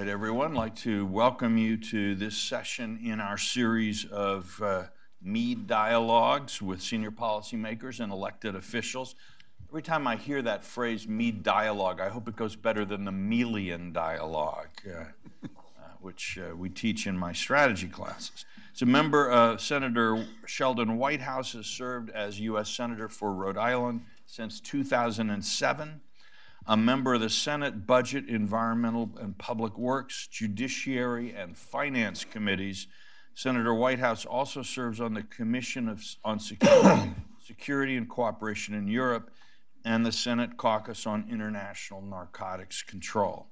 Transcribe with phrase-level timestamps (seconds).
[0.00, 0.52] right, everyone.
[0.52, 4.84] I'd like to welcome you to this session in our series of uh,
[5.20, 9.14] Mead dialogues with senior policymakers and elected officials.
[9.68, 13.12] Every time I hear that phrase, Mead dialogue, I hope it goes better than the
[13.12, 15.04] Melian dialogue, uh,
[15.44, 15.48] uh,
[16.00, 18.46] which uh, we teach in my strategy classes.
[18.74, 22.70] As a member, uh, Senator Sheldon Whitehouse has served as U.S.
[22.70, 26.00] Senator for Rhode Island since 2007
[26.66, 32.86] a member of the Senate Budget, Environmental, and Public Works, Judiciary, and Finance Committees.
[33.34, 37.12] Senator Whitehouse also serves on the Commission of, on Security,
[37.46, 39.30] Security and Cooperation in Europe
[39.84, 43.46] and the Senate Caucus on International Narcotics Control.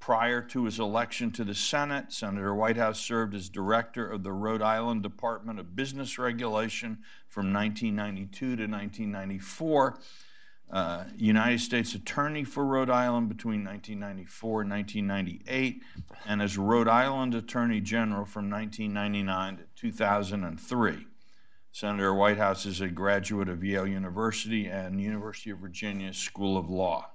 [0.00, 4.62] Prior to his election to the Senate, Senator Whitehouse served as director of the Rhode
[4.62, 9.98] Island Department of Business Regulation from 1992 to 1994
[10.70, 15.82] uh, United States Attorney for Rhode Island between 1994 and 1998,
[16.26, 21.06] and as Rhode Island Attorney General from 1999 to 2003.
[21.72, 27.12] Senator Whitehouse is a graduate of Yale University and University of Virginia School of Law.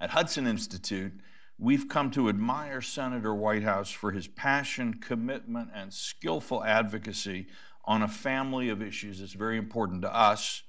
[0.00, 1.12] At Hudson Institute,
[1.56, 7.46] we've come to admire Senator Whitehouse for his passion, commitment, and skillful advocacy
[7.84, 10.63] on a family of issues that's very important to us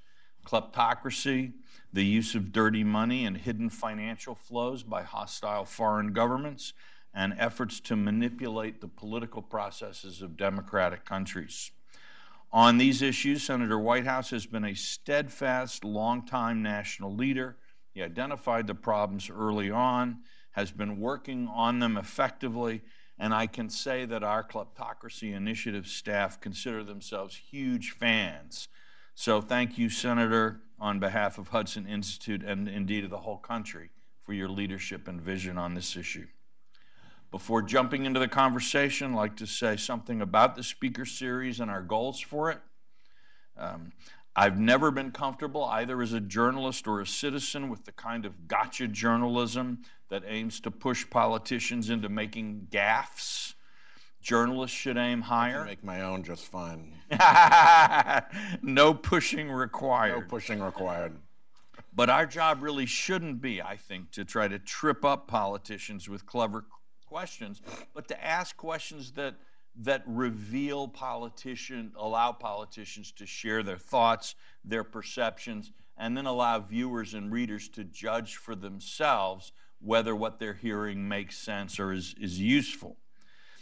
[0.45, 1.53] kleptocracy,
[1.91, 6.73] the use of dirty money and hidden financial flows by hostile foreign governments,
[7.13, 11.71] and efforts to manipulate the political processes of democratic countries.
[12.51, 17.57] On these issues, Senator Whitehouse has been a steadfast, longtime national leader.
[17.93, 20.19] He identified the problems early on,
[20.51, 22.81] has been working on them effectively,
[23.17, 28.67] and I can say that our Kleptocracy Initiative staff consider themselves huge fans
[29.16, 33.89] so thank you, Senator, on behalf of Hudson Institute and indeed of the whole country
[34.23, 36.27] for your leadership and vision on this issue.
[37.31, 41.72] Before jumping into the conversation, I'd like to say something about the speaker series and
[41.72, 42.59] our goals for it.
[43.57, 43.94] Um,
[44.35, 48.47] I've never been comfortable, either as a journalist or a citizen, with the kind of
[48.47, 49.79] gotcha journalism
[50.09, 53.54] that aims to push politicians into making gaffes
[54.25, 55.62] Journalists should aim higher.
[55.62, 56.94] I make my own just fine.
[58.63, 60.19] no pushing required.
[60.19, 61.16] No pushing required.
[61.94, 66.25] But our job really shouldn't be, I think, to try to trip up politicians with
[66.25, 66.66] clever
[67.06, 67.62] questions,
[67.94, 69.36] but to ask questions that
[69.75, 77.13] that reveal politician, allow politicians to share their thoughts, their perceptions, and then allow viewers
[77.13, 82.40] and readers to judge for themselves whether what they're hearing makes sense or is, is
[82.40, 82.97] useful.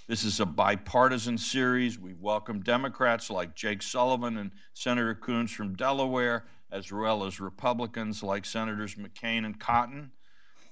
[0.05, 1.97] This is a bipartisan series.
[1.97, 8.21] We welcome Democrats like Jake Sullivan and Senator Coons from Delaware, as well as Republicans
[8.21, 10.11] like Senators McCain and Cotton.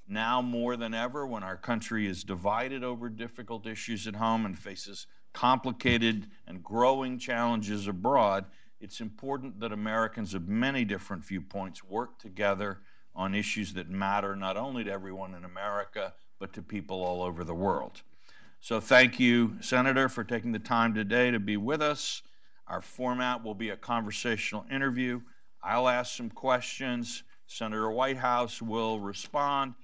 [0.06, 4.58] Now more than ever, when our country is divided over difficult issues at home and
[4.58, 8.44] faces complicated and growing challenges abroad,
[8.82, 12.80] it's important that Americans of many different viewpoints work together
[13.14, 17.44] on issues that matter not only to everyone in America, but to people all over
[17.44, 18.02] the world.
[18.64, 22.22] So thank you, Senator, for taking the time today to be with us.
[22.68, 25.22] Our format will be a conversational interview.
[25.64, 27.24] I'll ask some questions.
[27.48, 29.74] Senator Whitehouse will respond,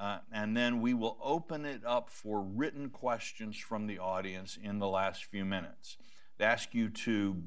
[0.00, 4.80] uh, and then we will open it up for written questions from the audience in
[4.80, 5.96] the last few minutes.
[6.40, 7.40] I ask you to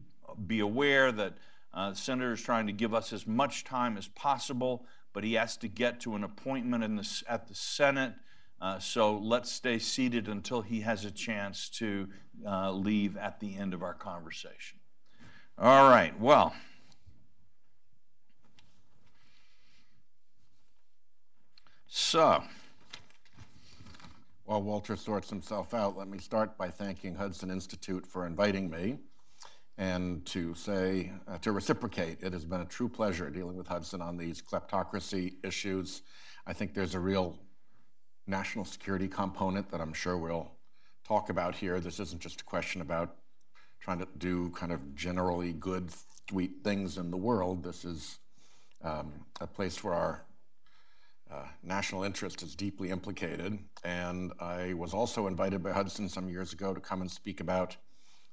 [0.47, 1.33] be aware that
[1.73, 5.33] uh, the Senator is trying to give us as much time as possible, but he
[5.33, 8.13] has to get to an appointment the, at the Senate
[8.61, 12.07] uh, so let's stay seated until he has a chance to
[12.45, 14.79] uh, leave at the end of our conversation.
[15.57, 16.53] All right, well.
[21.87, 22.43] So.
[24.45, 28.97] While Walter sorts himself out, let me start by thanking Hudson Institute for inviting me
[29.77, 34.01] and to say, uh, to reciprocate, it has been a true pleasure dealing with Hudson
[34.01, 36.01] on these kleptocracy issues.
[36.47, 37.37] I think there's a real
[38.27, 40.51] national security component that I'm sure we'll
[41.07, 41.79] talk about here.
[41.79, 43.15] This isn't just a question about
[43.79, 45.89] trying to do kind of generally good,
[46.29, 47.63] sweet things in the world.
[47.63, 48.19] This is
[48.83, 50.23] um, a place where our
[51.31, 53.59] uh, national interest is deeply implicated.
[53.83, 57.77] And I was also invited by Hudson some years ago to come and speak about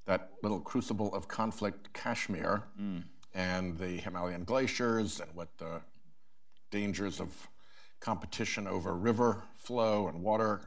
[0.06, 3.02] that little crucible of conflict, Kashmir, mm.
[3.34, 5.80] and the Himalayan glaciers and what the
[6.70, 7.48] dangers of
[8.04, 10.60] competition over river flow and water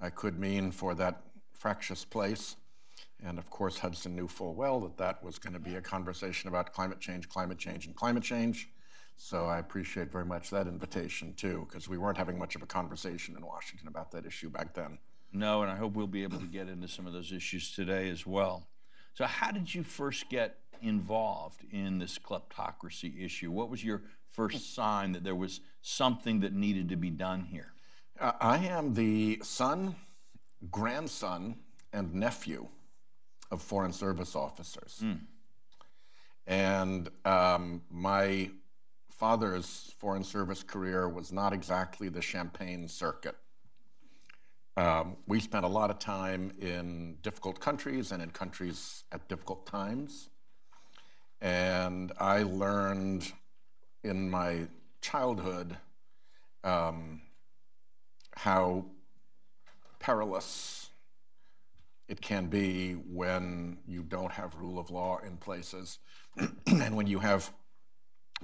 [0.00, 1.22] uh, could mean for that
[1.52, 2.54] fractious place.
[3.24, 6.46] And of course, Hudson knew full well that that was going to be a conversation
[6.48, 8.68] about climate change, climate change, and climate change.
[9.16, 12.66] So I appreciate very much that invitation too, because we weren't having much of a
[12.66, 14.98] conversation in Washington about that issue back then.
[15.32, 18.08] No, and I hope we'll be able to get into some of those issues today
[18.08, 18.68] as well.
[19.14, 23.50] So, how did you first get involved in this kleptocracy issue?
[23.50, 24.02] What was your
[24.32, 27.72] first sign that there was something that needed to be done here?
[28.20, 29.94] Uh, I am the son,
[30.70, 31.56] grandson,
[31.92, 32.68] and nephew
[33.50, 35.02] of Foreign Service officers.
[36.46, 38.50] And um, my
[39.10, 43.36] father's Foreign Service career was not exactly the champagne circuit.
[44.76, 49.66] Um, we spent a lot of time in difficult countries and in countries at difficult
[49.66, 50.30] times.
[51.40, 53.32] And I learned
[54.08, 54.66] in my
[55.00, 55.76] childhood
[56.64, 57.20] um,
[58.34, 58.84] how
[59.98, 60.90] perilous
[62.08, 65.98] it can be when you don't have rule of law in places
[66.66, 67.52] and when you have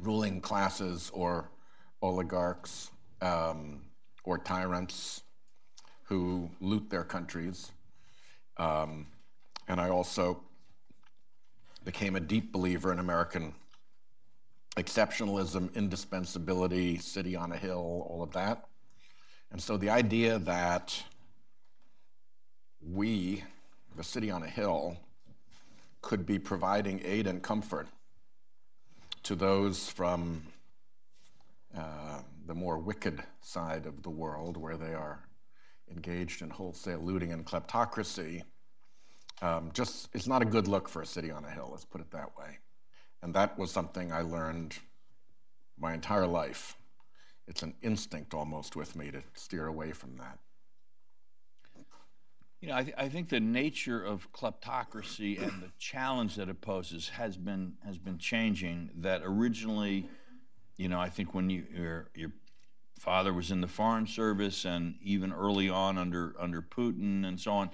[0.00, 1.50] ruling classes or
[2.02, 2.90] oligarchs
[3.22, 3.80] um,
[4.24, 5.22] or tyrants
[6.04, 7.72] who loot their countries.
[8.58, 9.06] Um,
[9.66, 10.42] and I also
[11.84, 13.54] became a deep believer in American
[14.76, 18.66] exceptionalism, indispensability, city on a hill, all of that.
[19.52, 21.02] And so the idea that
[22.80, 23.44] we,
[23.96, 24.96] the city on a hill,
[26.02, 27.88] could be providing aid and comfort
[29.22, 30.42] to those from
[31.76, 35.20] uh, the more wicked side of the world where they are
[35.90, 38.42] engaged in wholesale looting and kleptocracy
[39.42, 42.00] um, just it's not a good look for a city on a hill let's put
[42.00, 42.58] it that way
[43.24, 44.76] and that was something i learned
[45.78, 46.76] my entire life
[47.48, 50.38] it's an instinct almost with me to steer away from that
[52.64, 56.62] You know, I, th- I think the nature of kleptocracy and the challenge that it
[56.62, 58.88] poses has been has been changing.
[59.02, 60.08] That originally,
[60.78, 62.32] you know, I think when you your your
[62.98, 67.52] father was in the foreign service and even early on under under Putin and so
[67.52, 67.70] on,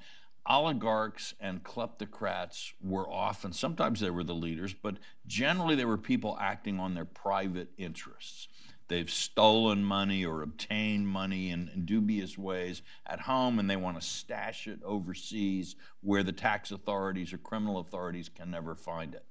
[0.50, 6.36] oligarchs and kleptocrats were often sometimes they were the leaders, but generally they were people
[6.40, 8.48] acting on their private interests.
[8.88, 14.00] They've stolen money or obtained money in, in, dubious ways at home, and they want
[14.00, 19.24] to stash it overseas where the tax authorities or criminal authorities can never find it.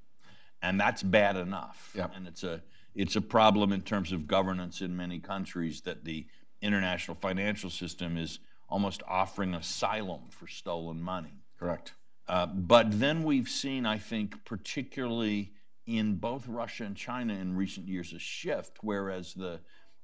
[0.62, 1.92] And that's bad enough.
[1.94, 2.14] Yep.
[2.16, 2.62] And it's a
[2.96, 6.26] it's a problem in terms of governance in many countries that the
[6.62, 8.40] international financial system is
[8.70, 11.44] almost offering asylum for stolen money.
[11.58, 11.94] correct
[12.28, 15.52] Uh, but then we've seen, I think, particularly
[15.88, 19.60] in both Russia and China in recent years, a shift, whereas the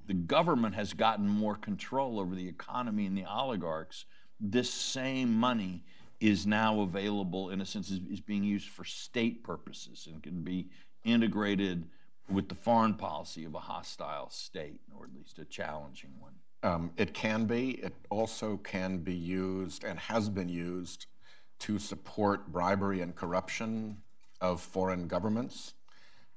[0.07, 4.05] the government has gotten more control over the economy and the oligarchs.
[4.39, 5.83] This same money
[6.19, 10.43] is now available, in a sense, is, is being used for state purposes and can
[10.43, 10.69] be
[11.03, 11.87] integrated
[12.29, 16.33] with the foreign policy of a hostile state, or at least a challenging one.
[16.65, 17.73] Um, it can be.
[17.73, 21.05] It also can be used and has been used
[21.59, 23.97] to support bribery and corruption
[24.41, 25.75] of foreign governments,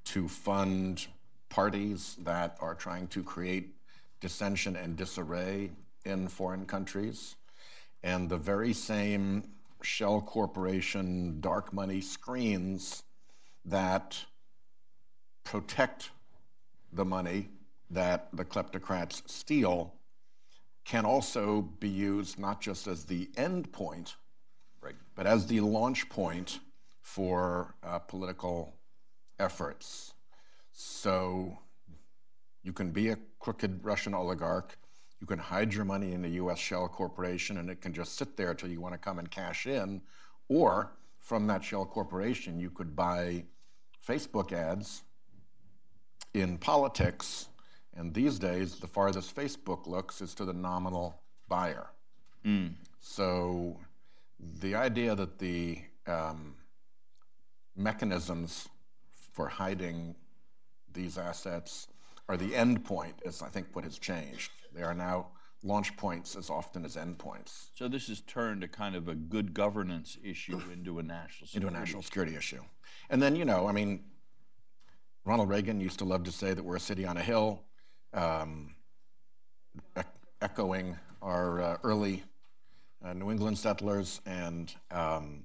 [0.05, 1.07] to fund
[1.49, 3.75] parties that are trying to create
[4.21, 5.71] dissension and disarray
[6.05, 7.37] in foreign countries.
[8.03, 9.45] And the very same
[9.81, 13.03] shell corporation dark money screens
[13.65, 14.27] that
[15.43, 16.11] protect
[16.93, 17.49] the money
[17.91, 19.95] that the kleptocrats steal
[20.89, 24.17] can also be used not just as the end point,
[24.81, 24.95] Right.
[25.15, 26.61] but as the launch point
[27.03, 28.75] for uh, political
[29.39, 30.15] efforts.
[30.73, 31.59] So
[32.63, 34.79] you can be a crooked Russian oligarch,
[35.21, 38.39] you can hide your money in a US shell corporation, and it can just sit
[38.39, 40.01] there till you want to come and cash in.
[40.49, 43.45] Or from that shell corporation, you could buy
[44.07, 45.03] Facebook ads
[46.33, 47.48] in politics.
[47.99, 51.89] And these days, the farthest Facebook looks is to the nominal buyer.
[53.01, 53.77] So
[54.61, 56.55] the idea that the um,
[57.77, 58.69] mechanisms
[59.33, 60.15] for hiding
[60.93, 61.89] these assets
[62.29, 64.53] are the end point is, I think, what has changed.
[64.73, 65.29] They are now
[65.65, 69.15] launch points as often as end points So this has turned a kind of a
[69.17, 72.63] good governance issue into a national into a national security issue.
[73.11, 74.05] And then, you know, I mean,
[75.25, 77.65] Ronald Reagan used to love to say that we're a city on a hill,
[78.13, 78.75] um,
[79.97, 80.07] ec-
[80.41, 82.23] echoing our uh, early
[83.05, 84.21] uh, New England settlers.
[84.27, 85.45] And um,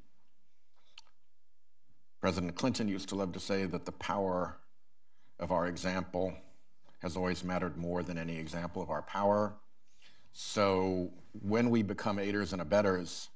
[2.21, 4.57] President Clinton used to love to say that the power
[5.39, 6.33] of our example
[6.99, 9.53] has always mattered more than any example of our power.
[10.31, 13.29] So when we become aiders and abettors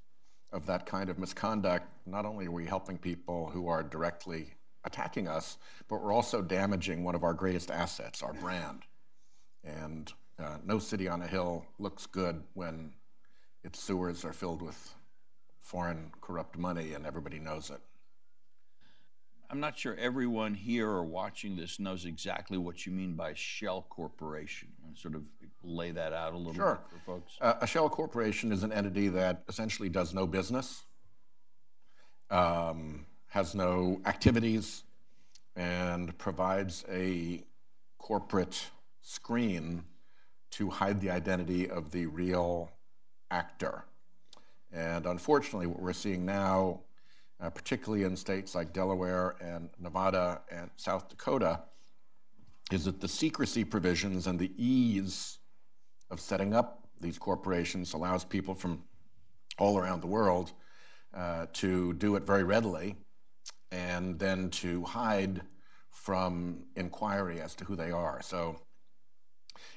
[0.54, 4.54] of that kind of misconduct, not only are we helping people who are directly
[4.86, 5.58] attacking us,
[5.90, 8.84] but we're also damaging one of our greatest assets, our brand.
[9.64, 12.94] And uh, no city on a hill looks good when
[13.64, 14.96] its sewers are filled with
[15.62, 17.82] foreign corrupt money and everybody knows it.
[19.50, 23.86] I'm not sure everyone here or watching this knows exactly what you mean by shell
[23.90, 24.70] corporation.
[24.96, 25.24] Sort of
[25.64, 26.82] lay that out a little sure.
[26.92, 27.34] bit for folks.
[27.40, 30.84] Uh, a shell corporation is an entity that essentially does no business,
[32.30, 34.84] um, has no activities,
[35.56, 37.44] and provides a
[38.00, 38.70] corporate
[39.08, 39.86] screen
[40.52, 42.70] to hide the identity of the real
[43.32, 43.86] actor.
[44.74, 46.82] And unfortunately, what we're seeing now,
[47.40, 51.62] uh, particularly in states like Delaware and Nevada and South Dakota,
[52.70, 55.40] is that the secrecy provisions and the ease
[56.12, 58.84] of setting up these corporations allows people from
[59.58, 60.52] all around the world
[61.16, 62.98] uh, to do it very readily
[63.72, 65.42] and then to hide
[65.92, 68.22] from inquiry as to who they are.
[68.22, 68.60] So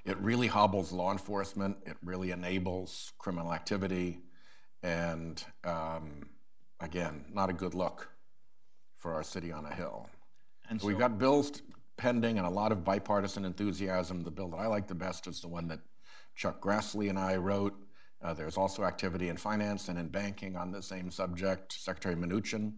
[0.05, 4.21] it really hobbles law enforcement, it really enables criminal activity,
[4.83, 6.29] and um,
[6.81, 8.09] again, not a good look
[8.99, 10.09] for our city on a hill.
[10.69, 11.63] And so we've got bills
[11.97, 14.23] pending and a lot of bipartisan enthusiasm.
[14.23, 15.81] The bill that I like the best is the one that
[16.35, 17.75] Chuck Grassley and I wrote.
[18.23, 21.73] Uh, there's also activity in finance and in banking on the same subject.
[21.73, 22.73] Secretary Mnuchin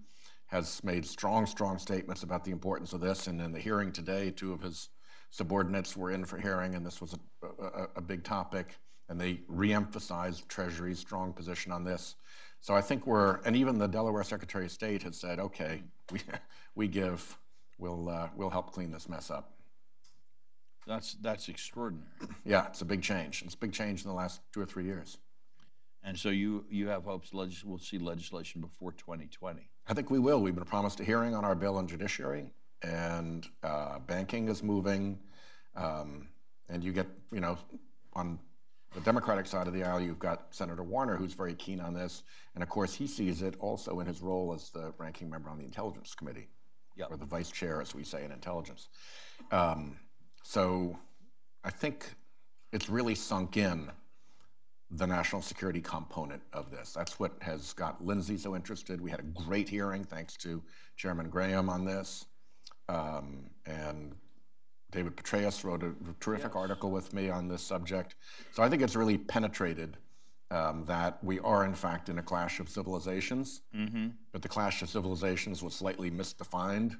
[0.46, 3.26] has made strong, strong statements about the importance of this.
[3.26, 4.88] And in the hearing today, two of his
[5.32, 8.78] subordinates were in for hearing, and this was a, a, a big topic.
[9.08, 12.14] And they reemphasized Treasury's strong position on this.
[12.60, 16.20] So I think we're, and even the Delaware Secretary of State has said, okay, we,
[16.76, 17.36] we give,
[17.78, 19.54] we'll, uh, we'll help clean this mess up.
[20.86, 22.06] That's, that's extraordinary.
[22.44, 23.42] Yeah, it's a big change.
[23.44, 25.18] It's a big change in the last two or three years.
[26.04, 29.68] And so you, you have hopes legis- we'll see legislation before 2020?
[29.86, 30.40] I think we will.
[30.40, 32.46] We've been promised a hearing on our bill on judiciary,
[32.82, 35.18] and uh, banking is moving.
[35.76, 36.28] Um,
[36.68, 37.58] and you get, you know,
[38.14, 38.38] on
[38.94, 42.22] the Democratic side of the aisle, you've got Senator Warner, who's very keen on this.
[42.54, 45.58] And of course, he sees it also in his role as the ranking member on
[45.58, 46.48] the Intelligence Committee,
[46.96, 47.08] yep.
[47.10, 48.88] or the vice chair, as we say in intelligence.
[49.50, 49.96] Um,
[50.42, 50.98] so
[51.64, 52.06] I think
[52.72, 53.90] it's really sunk in
[54.90, 56.92] the national security component of this.
[56.92, 59.00] That's what has got Lindsey so interested.
[59.00, 60.62] We had a great hearing, thanks to
[60.96, 62.26] Chairman Graham on this.
[62.88, 64.14] Um, and
[64.90, 66.56] David Petraeus wrote a terrific yes.
[66.56, 68.14] article with me on this subject.
[68.52, 69.96] So I think it's really penetrated
[70.50, 73.62] um, that we are, in fact, in a clash of civilizations.
[73.74, 74.08] Mm-hmm.
[74.32, 76.96] But the clash of civilizations was slightly misdefined.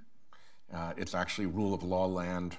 [0.73, 2.57] Uh, it's actually rule of law land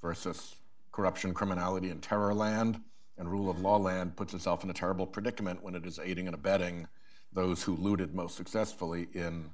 [0.00, 0.56] versus
[0.90, 2.80] corruption, criminality, and terror land.
[3.18, 6.26] And rule of law land puts itself in a terrible predicament when it is aiding
[6.26, 6.88] and abetting
[7.32, 9.50] those who looted most successfully in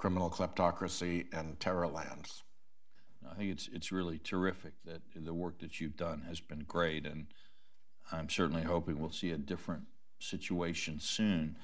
[0.00, 2.42] criminal kleptocracy and terror lands.
[3.30, 7.04] I think it's it's really terrific that the work that you've done has been great,
[7.04, 7.26] and
[8.10, 9.82] I'm certainly hoping we'll see a different
[10.18, 11.56] situation soon.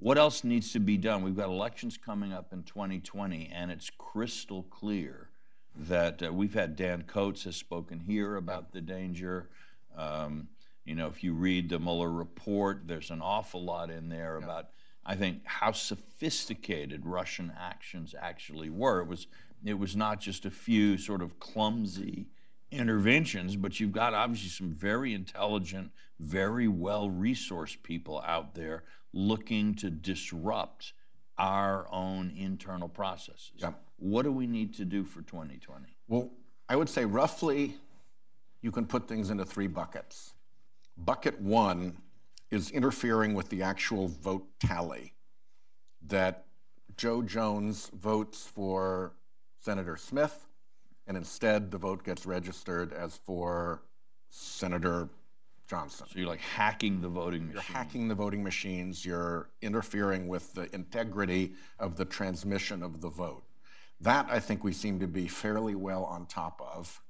[0.00, 1.22] What else needs to be done?
[1.22, 5.28] We've got elections coming up in 2020, and it's crystal clear
[5.76, 9.50] that uh, we've had Dan Coats has spoken here about the danger.
[9.96, 10.48] Um,
[10.84, 14.44] you know, if you read the Mueller report, there's an awful lot in there yeah.
[14.44, 14.70] about,
[15.08, 19.00] I think, how sophisticated Russian actions actually were.
[19.00, 19.26] It was,
[19.64, 22.26] it was not just a few sort of clumsy
[22.70, 28.84] interventions, but you've got obviously some very intelligent, very well resourced people out there
[29.14, 30.92] looking to disrupt
[31.38, 33.52] our own internal processes.
[33.56, 33.72] Yeah.
[33.96, 35.86] What do we need to do for 2020?
[36.08, 36.30] Well,
[36.68, 37.76] I would say roughly
[38.60, 40.34] you can put things into three buckets.
[40.98, 41.96] Bucket one
[42.50, 45.14] is interfering with the actual vote tally.
[46.06, 46.46] That
[46.96, 49.12] Joe Jones votes for
[49.60, 50.46] Senator Smith,
[51.06, 53.82] and instead the vote gets registered as for
[54.30, 55.08] Senator
[55.68, 56.06] Johnson.
[56.10, 57.54] So you're like hacking the voting machines.
[57.54, 59.04] You're hacking the voting machines.
[59.04, 63.44] You're interfering with the integrity of the transmission of the vote.
[64.00, 67.02] That I think we seem to be fairly well on top of.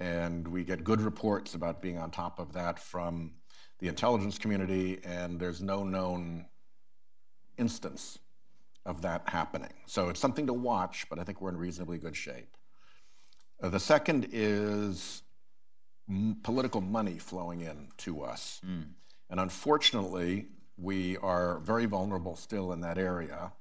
[0.00, 3.32] And we get good reports about being on top of that from
[3.78, 6.46] the intelligence community, and there's no known
[7.56, 8.18] instance
[8.84, 9.72] of that happening.
[9.86, 12.56] So it's something to watch, but I think we're in reasonably good shape.
[13.62, 15.22] Uh, the second is
[16.42, 18.60] political money flowing in to us.
[18.66, 18.86] Mm.
[19.30, 20.46] And unfortunately,
[20.78, 23.52] we are very vulnerable still in that area.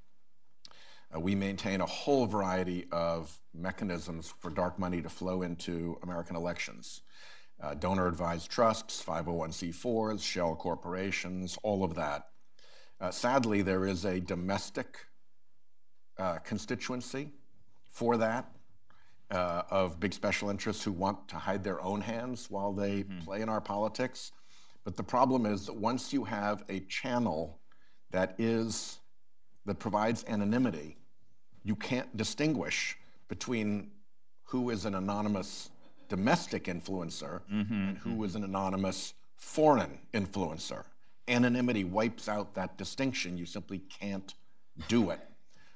[1.14, 6.36] Uh, we maintain a whole variety of mechanisms for dark money to flow into American
[6.36, 7.02] elections.
[7.62, 12.28] Uh, donor advised trusts, 501c4s, shell corporations, all of that.
[13.02, 14.98] Uh, sadly, there is a domestic
[16.20, 17.32] uh, constituency
[17.92, 18.52] for that,
[19.32, 23.42] uh, of big special interests who want to hide their own hands while they play
[23.42, 24.32] in our politics.
[24.84, 27.60] But the problem is that once you have a channel
[28.12, 29.00] that is
[29.66, 30.98] that provides anonymity,
[31.64, 32.98] you can't distinguish
[33.28, 33.92] between
[34.44, 35.70] who is an anonymous
[36.10, 40.84] domestic influencer and who is an anonymous foreign influencer.
[41.28, 43.38] Anonymity wipes out that distinction.
[43.38, 44.34] You simply can't
[44.88, 45.20] do it.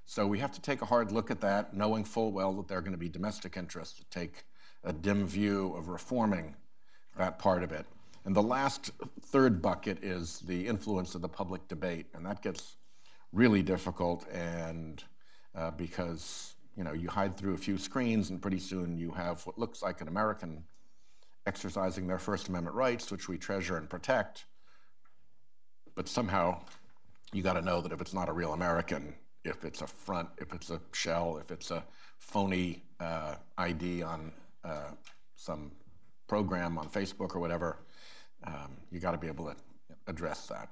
[0.06, 2.78] So we have to take a hard look at that, knowing full well that there
[2.78, 4.44] are going to be domestic interests that take
[4.84, 6.56] a dim view of reforming
[7.18, 7.86] that part of it.
[8.26, 12.76] And the last third bucket is the influence of the public debate, and that gets
[13.32, 14.28] really difficult.
[14.32, 15.04] And
[15.56, 19.46] uh, because you know you hide through a few screens, and pretty soon you have
[19.46, 20.64] what looks like an American
[21.46, 24.46] exercising their First Amendment rights, which we treasure and protect.
[25.96, 26.62] But somehow,
[27.34, 29.14] you got to know that if it's not a real American,
[29.44, 31.84] if it's a front, if it's a shell, if it's a
[32.20, 34.32] phony uh, ID on
[34.64, 34.92] uh,
[35.36, 35.72] some
[36.28, 37.78] program on Facebook or whatever,
[38.46, 39.56] um, you got to be able to
[40.08, 40.70] address that.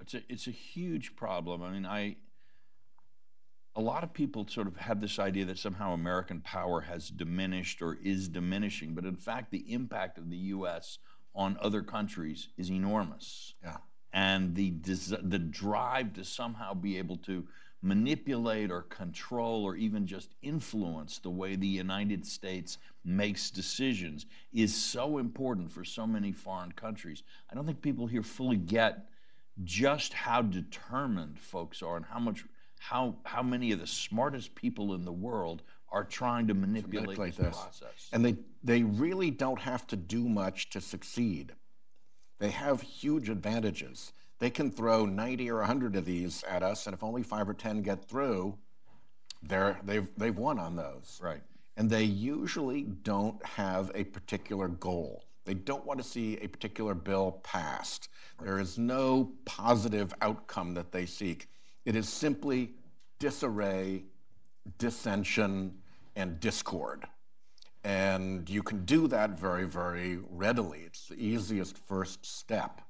[0.00, 1.62] It's a, it's a huge problem.
[1.62, 2.16] I mean, I,
[3.76, 7.82] a lot of people sort of have this idea that somehow American power has diminished
[7.82, 10.98] or is diminishing, but in fact, the impact of the U.S.
[11.34, 13.54] on other countries is enormous.
[13.62, 13.78] Yeah.
[14.12, 14.70] And the,
[15.22, 17.44] the drive to somehow be able to
[17.82, 24.74] manipulate or control or even just influence the way the United States makes decisions is
[24.74, 27.24] so important for so many foreign countries.
[27.50, 29.06] I don't think people here fully get
[29.64, 32.44] just how determined folks are and how much
[32.88, 35.62] how how many of the smartest people in the world
[35.94, 37.56] are trying to manipulate, manipulate this, this.
[37.56, 38.08] process.
[38.12, 41.52] And they, they really don't have to do much to succeed.
[42.40, 44.12] They have huge advantages.
[44.40, 47.54] They can throw 90 or 100 of these at us, and if only five or
[47.54, 48.58] 10 get through,
[49.40, 51.20] they're, they've, they've won on those.
[51.22, 51.40] Right.
[51.76, 55.22] And they usually don't have a particular goal.
[55.44, 58.08] They don't want to see a particular bill passed.
[58.42, 61.48] There is no positive outcome that they seek.
[61.84, 62.72] It is simply
[63.18, 64.04] disarray,
[64.78, 65.74] dissension,
[66.16, 67.04] and discord.
[67.84, 70.80] And you can do that very, very readily.
[70.86, 72.80] It's the easiest first step.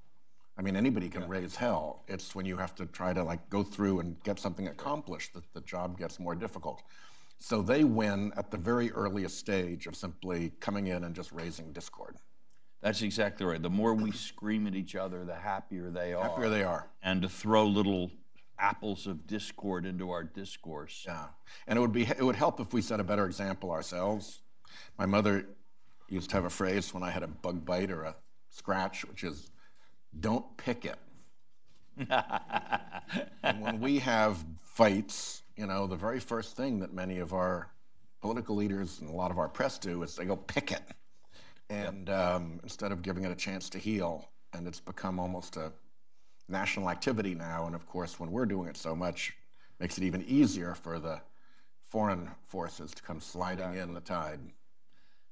[0.56, 2.04] I mean, anybody can raise hell.
[2.06, 5.52] It's when you have to try to like go through and get something accomplished that
[5.52, 6.82] the job gets more difficult.
[7.38, 11.72] So they win at the very earliest stage of simply coming in and just raising
[11.72, 12.16] discord.
[12.80, 13.60] That's exactly right.
[13.60, 16.22] The more we scream at each other, the happier they are.
[16.22, 16.88] Happier they are.
[17.02, 18.12] And to throw little
[18.58, 21.04] apples of discord into our discourse.
[21.06, 21.26] Yeah,
[21.66, 24.40] and it would be it would help if we set a better example ourselves.
[24.98, 25.46] My mother
[26.08, 28.16] used to have a phrase when I had a bug bite or a
[28.50, 29.50] scratch, which is,
[30.18, 30.98] "Don't pick it."
[33.42, 37.70] and when we have fights, you know, the very first thing that many of our
[38.20, 40.82] political leaders and a lot of our press do is they go pick it,
[41.70, 45.72] and um, instead of giving it a chance to heal, and it's become almost a
[46.48, 47.66] national activity now.
[47.66, 49.34] And of course, when we're doing it so much,
[49.80, 51.20] makes it even easier for the
[51.88, 54.40] foreign forces to come sliding in the tide.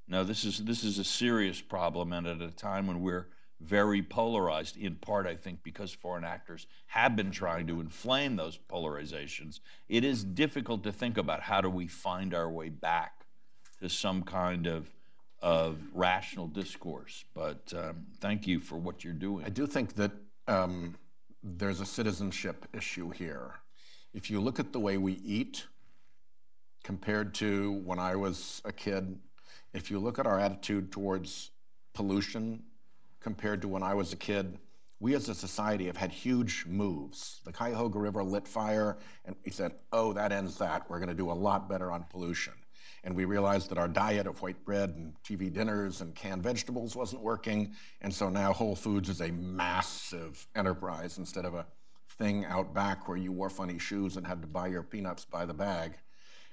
[0.08, 3.28] No, this is this is a serious problem, and at a time when we're
[3.60, 8.58] very polarized, in part, I think, because foreign actors have been trying to inflame those
[8.70, 13.26] polarizations, it is difficult to think about how do we find our way back
[13.80, 14.90] to some kind of
[15.40, 17.24] of rational discourse.
[17.34, 19.44] But um, thank you for what you're doing.
[19.44, 20.12] I do think that
[20.46, 20.94] um,
[21.42, 23.54] there's a citizenship issue here.
[24.14, 25.66] If you look at the way we eat
[26.84, 29.18] compared to when I was a kid,
[29.72, 31.50] if you look at our attitude towards
[31.94, 32.62] pollution
[33.20, 34.58] compared to when I was a kid,
[35.00, 37.40] we as a society have had huge moves.
[37.44, 40.88] The Cuyahoga River lit fire, and we said, oh, that ends that.
[40.88, 42.52] We're going to do a lot better on pollution.
[43.04, 46.94] And we realized that our diet of white bread and TV dinners and canned vegetables
[46.94, 47.74] wasn't working.
[48.00, 51.66] And so now Whole Foods is a massive enterprise instead of a
[52.18, 55.44] thing out back where you wore funny shoes and had to buy your peanuts by
[55.44, 55.94] the bag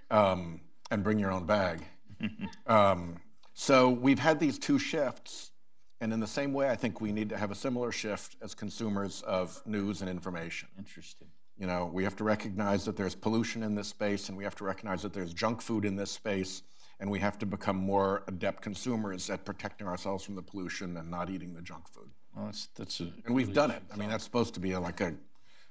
[0.09, 1.81] um, and bring your own bag.
[2.67, 3.17] um,
[3.53, 5.51] so we've had these two shifts.
[6.01, 8.55] And in the same way, I think we need to have a similar shift as
[8.55, 10.69] consumers of news and information.
[10.77, 11.27] Interesting.
[11.59, 14.55] You know, we have to recognize that there's pollution in this space, and we have
[14.55, 16.63] to recognize that there's junk food in this space,
[17.01, 21.11] and we have to become more adept consumers at protecting ourselves from the pollution and
[21.11, 22.09] not eating the junk food.
[22.33, 23.83] Well, that's that's a And we've done it.
[23.93, 25.15] I mean, that's supposed to be a, like a,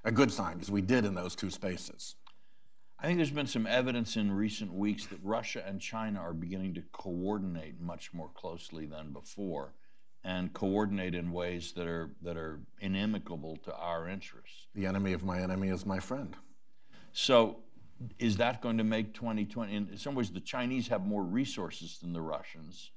[0.05, 2.17] a good sign because we did in those two spaces.
[3.01, 6.75] I think there's been some evidence in recent weeks that Russia and China are beginning
[6.75, 9.73] to coordinate much more closely than before
[10.25, 14.67] and coordinate in ways that are that are inimical to our interests.
[14.75, 16.35] The enemy of my enemy is my friend.
[17.13, 17.59] So
[18.19, 19.75] is that going to make 2020?
[19.75, 22.91] In some ways, the Chinese have more resources than the Russians,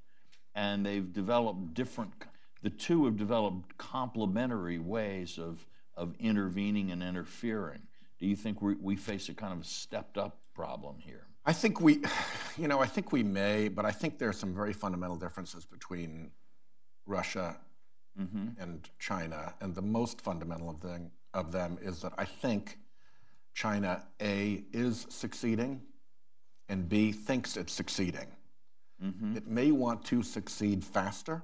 [0.56, 2.14] and they've developed different.
[2.62, 7.82] The two have developed complementary ways of of intervening and interfering.
[8.20, 11.26] Do you think we, we face a kind of stepped up problem here?
[11.46, 12.04] I think we,
[12.58, 15.66] you know, I think we may, but I think there are some very fundamental differences
[15.66, 16.32] between
[17.06, 17.58] Russia
[18.20, 18.50] mm-hmm.
[18.60, 22.78] and China, and the most fundamental of them, of them is that I think
[23.54, 25.82] China A is succeeding,
[26.70, 28.28] and B thinks it's succeeding.
[29.04, 29.38] Mm-hmm.
[29.38, 31.44] It may want to succeed faster,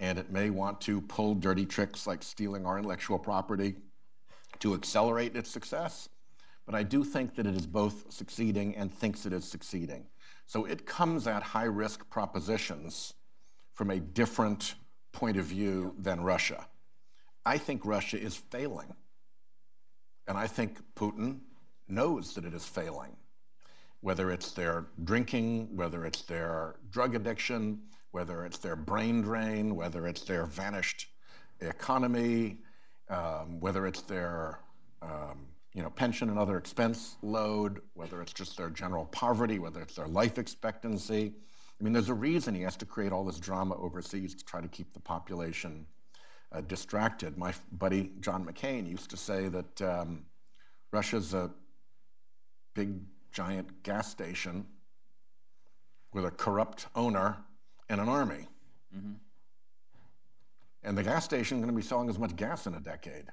[0.00, 3.76] and it may want to pull dirty tricks like stealing our intellectual property
[4.60, 6.08] to accelerate its success.
[6.66, 10.06] But I do think that it is both succeeding and thinks it is succeeding.
[10.46, 13.14] So it comes at high risk propositions
[13.74, 14.74] from a different
[15.12, 16.66] point of view than Russia.
[17.44, 18.94] I think Russia is failing.
[20.26, 21.40] And I think Putin
[21.88, 23.16] knows that it is failing.
[24.00, 27.82] Whether it's their drinking, whether it's their drug addiction,
[28.12, 31.08] whether it's their brain drain, whether it's their vanished
[31.60, 32.58] economy,
[33.08, 34.60] um, whether it's their
[35.02, 39.80] um, you know, pension and other expense load, whether it's just their general poverty, whether
[39.82, 41.34] it's their life expectancy.
[41.84, 44.62] I mean, there's a reason he has to create all this drama overseas to try
[44.62, 45.84] to keep the population
[46.50, 47.36] uh, distracted.
[47.36, 50.24] My buddy John McCain used to say that um,
[50.92, 51.50] Russia's a
[52.72, 53.00] big,
[53.32, 54.64] giant gas station
[56.14, 57.36] with a corrupt owner
[57.90, 58.48] and an army.
[58.96, 59.12] Mm-hmm.
[60.84, 63.26] And the gas station is going to be selling as much gas in a decade.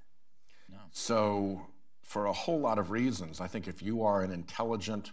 [0.69, 0.75] No.
[0.91, 1.67] So,
[2.01, 5.11] for a whole lot of reasons, I think if you are an intelligent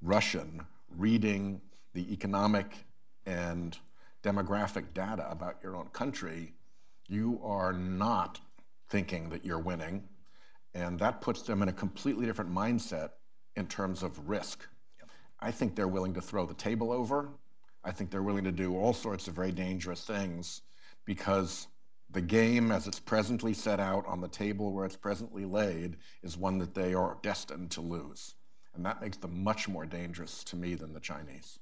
[0.00, 0.62] Russian
[0.96, 1.60] reading
[1.94, 2.86] the economic
[3.26, 3.78] and
[4.22, 6.52] demographic data about your own country,
[7.08, 8.40] you are not
[8.88, 10.02] thinking that you're winning.
[10.74, 13.10] And that puts them in a completely different mindset
[13.56, 14.66] in terms of risk.
[15.00, 15.10] Yep.
[15.40, 17.30] I think they're willing to throw the table over
[17.82, 20.62] I think they're willing to do all sorts of very dangerous things
[21.06, 21.66] because
[22.10, 26.36] the game, as it's presently set out on the table where it's presently laid, is
[26.36, 28.34] one that they are destined to lose.
[28.74, 31.58] And that makes them much more dangerous to me than the Chinese.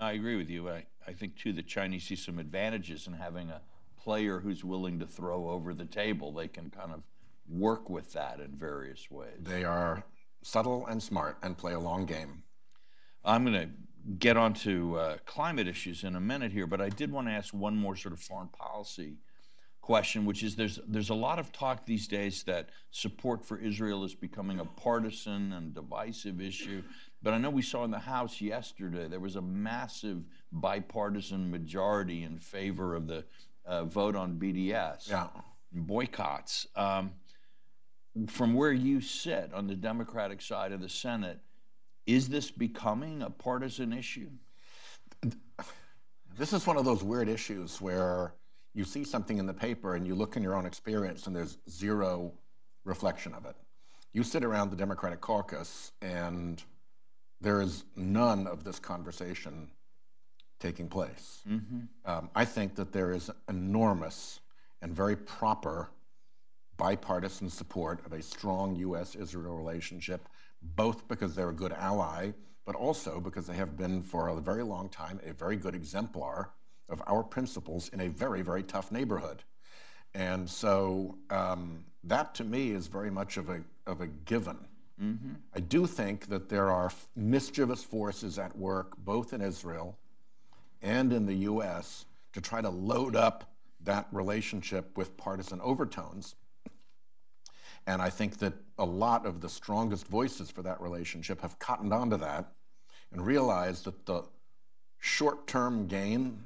[0.00, 0.68] I agree with you.
[0.68, 3.60] I, I think, too, the Chinese see some advantages in having a
[4.00, 6.32] player who's willing to throw over the table.
[6.32, 7.02] They can kind of
[7.48, 9.38] work with that in various ways.
[9.40, 10.04] They are
[10.42, 12.42] subtle and smart and play a long game.
[13.24, 13.68] I'm going to
[14.18, 17.52] get onto uh, climate issues in a minute here, but I did want to ask
[17.52, 19.18] one more sort of foreign policy
[19.80, 24.04] question, which is there's there's a lot of talk these days that support for Israel
[24.04, 26.82] is becoming a partisan and divisive issue.
[27.22, 32.22] But I know we saw in the House yesterday there was a massive bipartisan majority
[32.22, 33.24] in favor of the
[33.66, 35.28] uh, vote on BDS yeah.
[35.72, 36.66] boycotts.
[36.76, 37.12] Um,
[38.28, 41.40] from where you sit on the Democratic side of the Senate,
[42.06, 44.30] is this becoming a partisan issue?
[46.38, 48.34] This is one of those weird issues where
[48.72, 51.58] you see something in the paper and you look in your own experience and there's
[51.68, 52.32] zero
[52.84, 53.56] reflection of it.
[54.12, 56.62] You sit around the Democratic caucus and
[57.40, 59.70] there is none of this conversation
[60.58, 61.42] taking place.
[61.48, 61.80] Mm-hmm.
[62.04, 64.40] Um, I think that there is enormous
[64.82, 65.90] and very proper
[66.76, 69.14] bipartisan support of a strong U.S.
[69.14, 70.28] Israel relationship
[70.62, 72.32] both because they're a good ally,
[72.66, 76.50] but also because they have been for a very long time a very good exemplar
[76.88, 79.44] of our principles in a very, very tough neighborhood.
[80.14, 84.56] And so um, that to me is very much of a, of a given.
[85.02, 85.34] Mm-hmm.
[85.54, 89.96] I do think that there are mischievous forces at work both in Israel
[90.82, 93.52] and in the US to try to load up
[93.84, 96.34] that relationship with partisan overtones.
[97.86, 101.92] And I think that a lot of the strongest voices for that relationship have cottoned
[101.92, 102.52] onto that
[103.12, 104.24] and realized that the
[104.98, 106.38] short term gain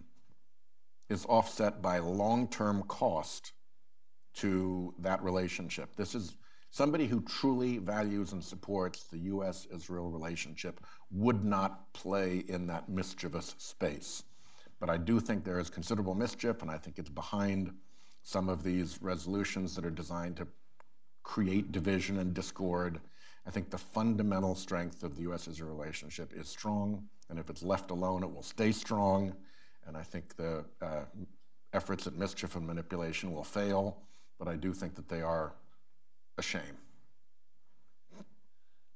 [1.09, 3.53] is offset by long term cost
[4.35, 5.97] to that relationship.
[5.97, 6.37] This is
[6.73, 10.81] somebody who truly values and supports the US Israel relationship
[11.11, 14.25] would not play in that mischievous space.
[14.81, 17.73] But I do think there is considerable mischief, and I think it's behind
[18.23, 20.49] some of these resolutions that are designed to
[21.23, 23.01] create division and discord.
[23.47, 27.63] I think the fundamental strength of the US Israel relationship is strong, and if it's
[27.63, 29.35] left alone, it will stay strong.
[29.87, 31.05] And I think the uh,
[31.75, 33.99] efforts at mischief and manipulation will fail,
[34.39, 35.53] but I do think that they are
[36.39, 36.79] a shame.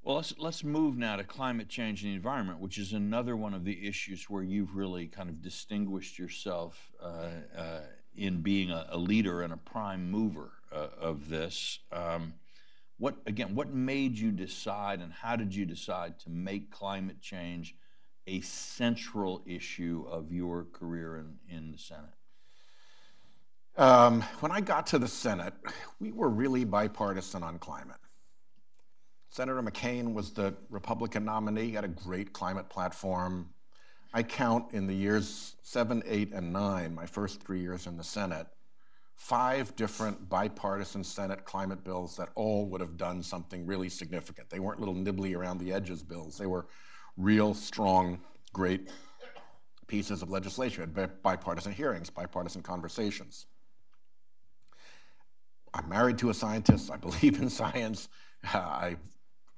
[0.02, 3.54] Well, let's, let's move now to climate change and the environment, which is another one
[3.54, 7.80] of the issues where you've really kind of distinguished yourself uh, uh,
[8.14, 11.80] in being a, a, leader and a prime mover uh, of this.
[11.90, 12.34] Um,
[12.98, 13.56] what again?
[13.56, 17.74] What made you decide, and how did you decide to make climate change
[18.28, 22.15] a central issue of your career in, in the Senate?
[23.76, 25.52] Um, when I got to the Senate,
[26.00, 27.98] we were really bipartisan on climate.
[29.28, 33.50] Senator McCain was the Republican nominee, he had a great climate platform.
[34.14, 38.04] I count in the years seven, eight, and nine, my first three years in the
[38.04, 38.46] Senate,
[39.14, 44.48] five different bipartisan Senate climate bills that all would have done something really significant.
[44.48, 46.66] They weren't little nibbly around the edges bills, they were
[47.18, 48.20] real, strong,
[48.54, 48.88] great
[49.86, 53.44] pieces of legislation, Had bipartisan hearings, bipartisan conversations.
[55.76, 56.90] I'm married to a scientist.
[56.90, 58.08] I believe in science.
[58.44, 58.96] I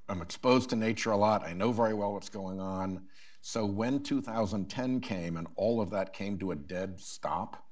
[0.08, 1.46] am exposed to nature a lot.
[1.46, 3.02] I know very well what's going on.
[3.40, 7.64] So when 2010 came and all of that came to a dead stop,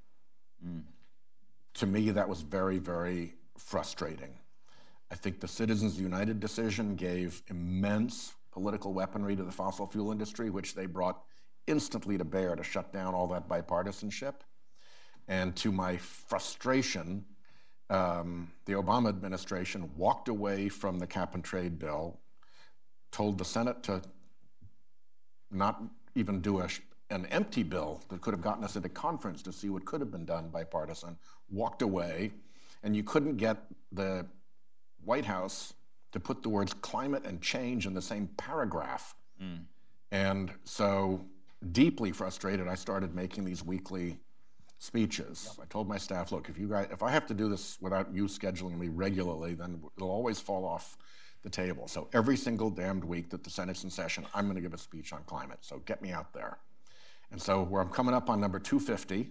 [0.65, 0.83] mm.
[1.75, 4.39] to me, that was very, very frustrating.
[5.11, 10.51] I think the Citizens United decision gave immense political weaponry to the fossil fuel industry,
[10.51, 11.21] which they brought
[11.67, 14.35] instantly to bear to shut down all that bipartisanship.
[15.27, 17.25] And to my frustration,
[17.91, 22.19] um, the Obama administration walked away from the cap and trade bill,
[23.13, 24.03] told the Senate to
[25.51, 25.83] not
[26.15, 26.69] even do a,
[27.11, 30.11] an empty bill that could have gotten us into conference to see what could have
[30.11, 31.17] been done bipartisan,
[31.49, 32.33] walked away,
[32.83, 33.59] and you couldn't get
[33.93, 34.27] the
[35.05, 35.75] White House
[36.13, 39.15] to put the words climate and change in the same paragraph.
[39.43, 39.61] Mm.
[40.11, 41.25] And so,
[41.73, 44.19] deeply frustrated, I started making these weekly
[44.79, 45.51] speeches.
[45.57, 45.67] Yep.
[45.67, 48.13] I told my staff, look, if you guys, if I have to do this without
[48.13, 50.99] you scheduling me regularly, then it'll always fall off
[51.43, 51.89] the table.
[51.89, 54.79] So every single damned week that the Senate's in session, I'm going to give a
[54.79, 55.59] speech on climate.
[55.61, 56.59] So get me out there.
[57.31, 59.31] And so where I'm coming up on number 250,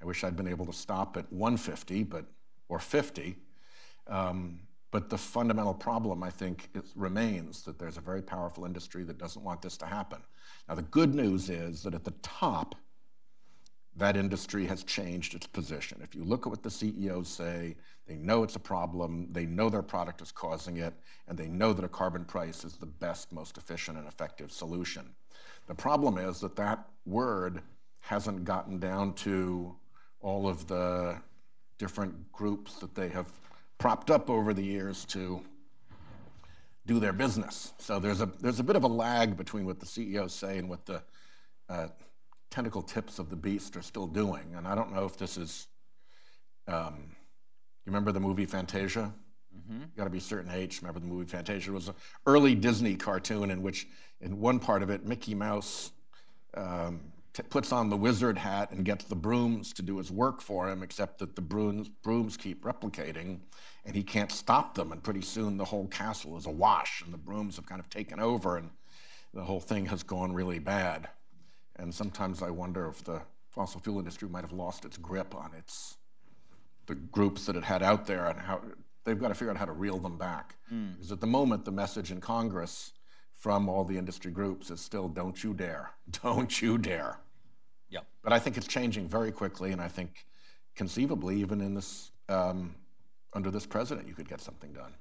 [0.00, 2.24] I wish I'd been able to stop at 150, but
[2.68, 3.36] or 50.
[4.08, 9.16] Um, but the fundamental problem, I think, remains that there's a very powerful industry that
[9.16, 10.20] doesn't want this to happen.
[10.68, 12.74] Now, the good news is that at the top,
[13.96, 16.00] that industry has changed its position.
[16.02, 17.76] If you look at what the CEOs say,
[18.06, 20.94] they know it's a problem, they know their product is causing it,
[21.28, 25.10] and they know that a carbon price is the best, most efficient, and effective solution.
[25.66, 27.62] The problem is that that word
[28.00, 29.74] hasn't gotten down to
[30.20, 31.16] all of the
[31.78, 33.26] different groups that they have
[33.78, 35.42] propped up over the years to
[36.86, 37.72] do their business.
[37.78, 40.68] So there's a, there's a bit of a lag between what the CEOs say and
[40.68, 41.02] what the
[41.68, 41.88] uh,
[42.52, 44.54] tentacle tips of the beast are still doing.
[44.56, 45.68] And I don't know if this is,
[46.68, 49.12] um, you remember the movie Fantasia?
[49.56, 49.80] Mm-hmm.
[49.80, 50.80] You got to be a certain age.
[50.82, 51.70] Remember the movie Fantasia?
[51.70, 51.94] It was an
[52.26, 53.88] early Disney cartoon in which,
[54.20, 55.92] in one part of it, Mickey Mouse
[56.54, 57.00] um,
[57.32, 60.70] t- puts on the wizard hat and gets the brooms to do his work for
[60.70, 63.40] him, except that the brooms, brooms keep replicating
[63.86, 64.92] and he can't stop them.
[64.92, 68.20] And pretty soon the whole castle is awash and the brooms have kind of taken
[68.20, 68.68] over and
[69.32, 71.08] the whole thing has gone really bad.
[71.82, 75.50] And sometimes I wonder if the fossil fuel industry might have lost its grip on
[75.58, 75.96] its
[76.86, 78.60] the groups that it had out there and how
[79.04, 80.54] they've got to figure out how to reel them back.
[80.72, 80.94] Mm.
[80.94, 82.92] Because at the moment, the message in Congress
[83.34, 85.90] from all the industry groups is still don't you dare,
[86.22, 87.18] don't you dare.
[87.90, 88.06] Yep.
[88.22, 90.26] But I think it's changing very quickly, and I think
[90.76, 92.74] conceivably, even in this um,
[93.32, 94.94] under this president, you could get something done.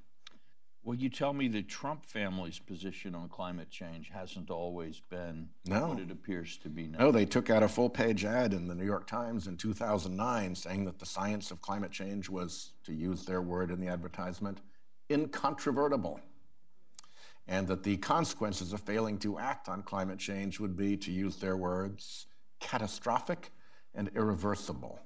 [0.84, 5.90] Well, you tell me the Trump family's position on climate change hasn't always been no.
[5.90, 6.98] what it appears to be now.
[6.98, 10.56] No, they took out a full page ad in the New York Times in 2009
[10.56, 14.62] saying that the science of climate change was, to use their word in the advertisement,
[15.12, 16.20] incontrovertible.
[17.48, 21.36] And that the consequences of failing to act on climate change would be, to use
[21.36, 22.26] their words,
[22.60, 23.52] catastrophic
[23.94, 25.00] and irreversible.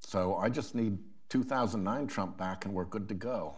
[0.00, 3.56] So I just need 2009 Trump back and we're good to go.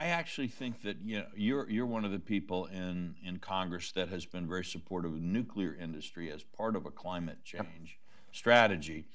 [0.00, 3.92] I actually think that you know you're you're one of the people in in Congress
[3.92, 7.98] that has been very supportive of the nuclear industry as part of a climate change
[8.30, 9.06] strategy,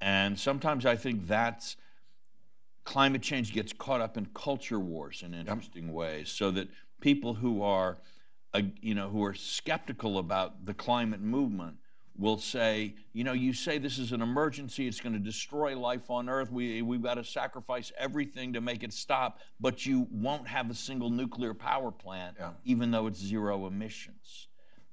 [0.00, 1.76] and sometimes I think that's
[2.84, 5.94] climate change gets caught up in culture wars in interesting yep.
[5.94, 6.68] ways, so that
[7.00, 7.98] people who are
[8.54, 11.78] uh, you know who are skeptical about the climate movement
[12.22, 16.08] will say, you know, you say this is an emergency, it's going to destroy life
[16.08, 20.46] on earth, we, we've got to sacrifice everything to make it stop, but you won't
[20.46, 22.52] have a single nuclear power plant, yeah.
[22.64, 24.46] even though it's zero emissions.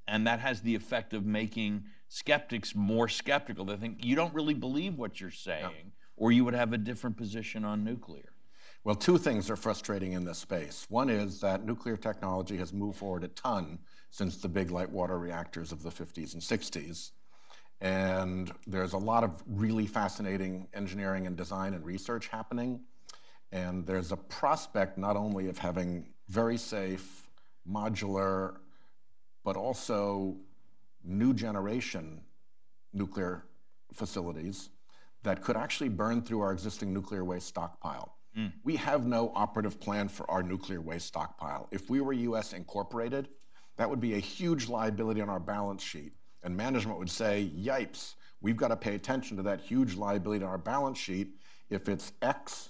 [0.07, 3.63] And that has the effect of making skeptics more skeptical.
[3.63, 5.91] They think you don't really believe what you're saying, yeah.
[6.17, 8.33] or you would have a different position on nuclear.
[8.83, 10.87] Well, two things are frustrating in this space.
[10.89, 13.77] One is that nuclear technology has moved forward a ton
[14.09, 17.11] since the big light water reactors of the 50s and 60s.
[17.81, 22.81] And there's a lot of really fascinating engineering and design and research happening.
[23.51, 27.27] And there's a prospect not only of having very safe,
[27.67, 28.57] modular,
[29.43, 30.35] but also
[31.03, 32.21] new generation
[32.93, 33.45] nuclear
[33.93, 34.69] facilities
[35.23, 38.15] that could actually burn through our existing nuclear waste stockpile.
[38.37, 38.53] Mm.
[38.63, 41.67] We have no operative plan for our nuclear waste stockpile.
[41.71, 43.29] If we were US incorporated,
[43.77, 46.13] that would be a huge liability on our balance sheet.
[46.43, 50.49] And management would say, yipes, we've got to pay attention to that huge liability on
[50.49, 51.35] our balance sheet.
[51.69, 52.69] If it's X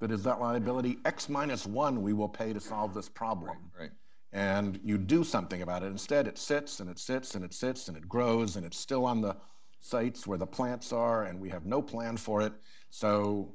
[0.00, 3.56] that is that liability, X minus one we will pay to solve this problem.
[3.78, 3.90] Right, right.
[4.32, 5.86] And you do something about it.
[5.86, 9.04] Instead, it sits and it sits and it sits and it grows and it's still
[9.04, 9.36] on the
[9.78, 12.52] sites where the plants are, and we have no plan for it.
[12.90, 13.52] So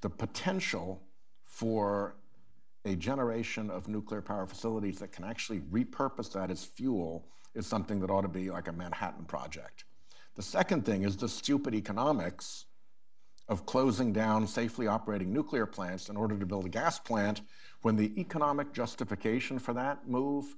[0.00, 1.02] the potential
[1.44, 2.16] for
[2.84, 8.00] a generation of nuclear power facilities that can actually repurpose that as fuel is something
[8.00, 9.84] that ought to be like a Manhattan project.
[10.36, 12.66] The second thing is the stupid economics
[13.48, 17.40] of closing down safely operating nuclear plants in order to build a gas plant
[17.82, 20.54] when the economic justification for that move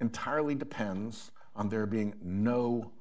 [0.00, 2.92] entirely depends on there being no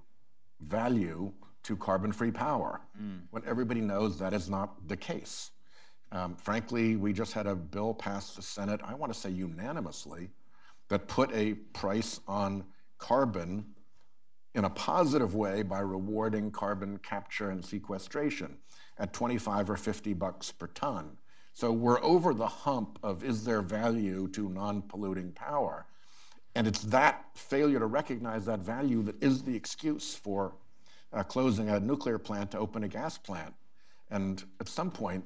[0.62, 1.32] value
[1.64, 3.20] to carbon free power, mm.
[3.32, 5.52] when everybody knows that is not the case.
[6.12, 10.30] Um, frankly, we just had a bill pass the Senate, I want to say unanimously,
[10.90, 12.64] that put a price on
[12.98, 13.66] carbon
[14.54, 18.58] in a positive way by rewarding carbon capture and sequestration
[18.98, 21.18] at 25 or 50 bucks per ton.
[21.54, 25.86] So we're over the hump of is there value to non polluting power?
[26.56, 30.54] And it's that failure to recognize that value that is the excuse for
[31.12, 33.54] uh, closing a nuclear plant to open a gas plant.
[34.10, 35.24] And at some point,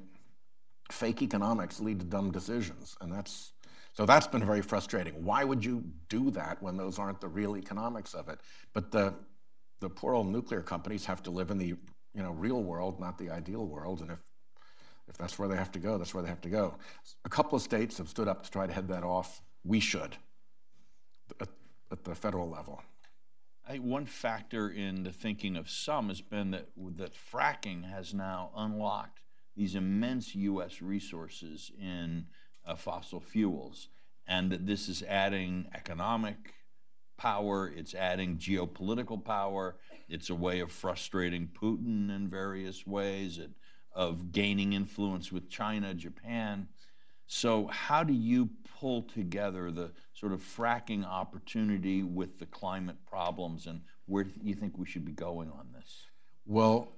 [0.90, 2.96] fake economics lead to dumb decisions.
[3.00, 3.52] And that's
[3.92, 5.24] so that's been very frustrating.
[5.24, 8.40] Why would you do that when those aren't the real economics of it?
[8.72, 9.14] But the
[9.80, 13.18] the poor old nuclear companies have to live in the you know real world, not
[13.18, 14.00] the ideal world.
[14.00, 14.18] And if
[15.08, 16.76] if that's where they have to go, that's where they have to go.
[17.24, 19.42] A couple of states have stood up to try to head that off.
[19.64, 20.16] We should
[21.40, 21.48] at,
[21.90, 22.82] at the federal level.
[23.66, 28.14] I think one factor in the thinking of some has been that, that fracking has
[28.14, 29.20] now unlocked
[29.56, 30.80] these immense U.S.
[30.80, 32.26] resources in
[32.64, 33.88] uh, fossil fuels,
[34.26, 36.54] and that this is adding economic
[37.16, 39.76] power, it's adding geopolitical power,
[40.08, 43.50] it's a way of frustrating Putin in various ways, it,
[43.92, 46.68] of gaining influence with China, Japan.
[47.26, 53.66] So, how do you pull together the sort of fracking opportunity with the climate problems,
[53.66, 56.06] and where do you think we should be going on this?
[56.46, 56.96] Well,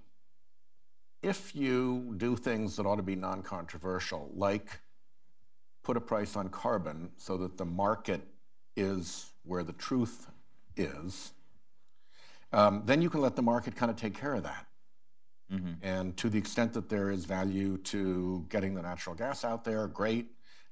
[1.23, 4.81] if you do things that ought to be non controversial, like
[5.83, 8.21] put a price on carbon so that the market
[8.77, 10.29] is where the truth
[10.77, 11.33] is,
[12.53, 14.67] um, then you can let the market kind of take care of that.
[15.53, 15.73] Mm-hmm.
[15.83, 19.87] And to the extent that there is value to getting the natural gas out there,
[19.87, 20.27] great.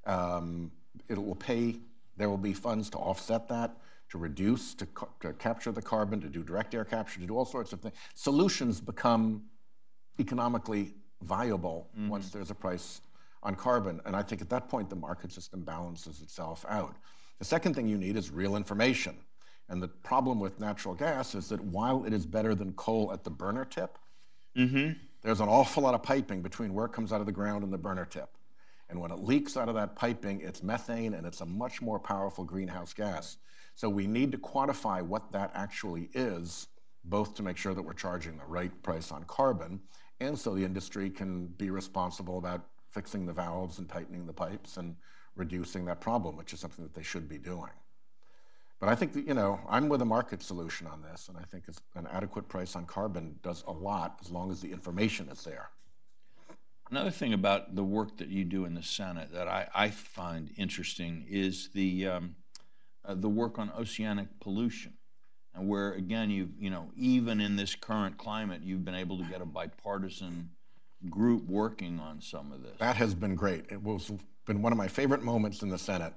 [0.06, 0.70] Um,
[1.08, 1.76] it will pay,
[2.16, 3.76] there will be funds to offset that,
[4.10, 4.86] to reduce, to,
[5.20, 7.94] to, capture the carbon, to do direct air capture, to do all sorts of things.
[8.14, 9.42] Solutions become
[10.18, 12.08] economically viable mm-hmm.
[12.08, 13.00] once there's a price
[13.42, 14.00] on carbon.
[14.04, 16.96] And I think at that point, the market system balances itself out.
[17.38, 19.16] The second thing you need is real information.
[19.68, 23.24] And the problem with natural gas is that while it is better than coal at
[23.24, 23.98] the burner tip,
[24.56, 24.92] Mm-hmm.
[25.22, 27.72] There's an awful lot of piping between where it comes out of the ground and
[27.72, 28.30] the burner tip.
[28.88, 31.98] And when it leaks out of that piping, it's methane and it's a much more
[31.98, 33.36] powerful greenhouse gas.
[33.76, 36.66] So we need to quantify what that actually is,
[37.04, 39.80] both to make sure that we're charging the right price on carbon,
[40.18, 44.76] and so the industry can be responsible about fixing the valves and tightening the pipes
[44.76, 44.96] and
[45.36, 47.70] reducing that problem, which is something that they should be doing.
[48.80, 51.42] But I think that, you know, I'm with a market solution on this, and I
[51.42, 55.44] think an adequate price on carbon does a lot as long as the information is
[55.44, 55.68] there.
[56.90, 60.50] Another thing about the work that you do in the Senate that I, I find
[60.56, 62.36] interesting is the, um,
[63.04, 64.94] uh, the work on oceanic pollution.
[65.54, 69.24] And where, again, you you know, even in this current climate, you've been able to
[69.24, 70.50] get a bipartisan
[71.08, 72.76] group working on some of this.
[72.78, 73.64] That has been great.
[73.70, 74.10] It was
[74.46, 76.12] been one of my favorite moments in the Senate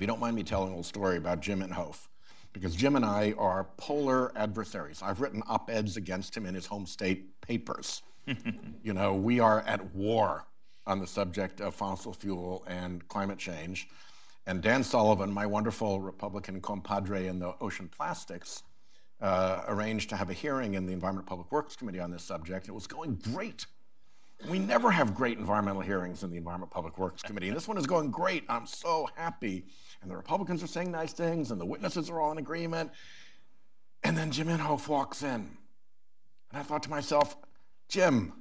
[0.00, 2.08] if you don't mind me telling a little story about Jim Inhofe,
[2.54, 5.02] because Jim and I are polar adversaries.
[5.02, 8.00] I've written op eds against him in his home state papers.
[8.82, 10.46] you know, we are at war
[10.86, 13.88] on the subject of fossil fuel and climate change.
[14.46, 18.62] And Dan Sullivan, my wonderful Republican compadre in the ocean plastics,
[19.20, 22.68] uh, arranged to have a hearing in the Environment Public Works Committee on this subject.
[22.68, 23.66] It was going great.
[24.48, 27.76] We never have great environmental hearings in the Environment Public Works Committee, and this one
[27.76, 28.44] is going great.
[28.48, 29.64] I'm so happy.
[30.02, 32.90] And the Republicans are saying nice things, and the witnesses are all in agreement.
[34.02, 35.28] And then Jim Inhofe walks in.
[36.50, 37.36] And I thought to myself,
[37.88, 38.32] Jim,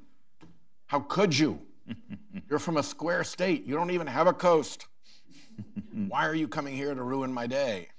[0.88, 1.60] how could you?
[2.50, 3.66] You're from a square state.
[3.66, 4.88] You don't even have a coast.
[6.08, 7.90] Why are you coming here to ruin my day?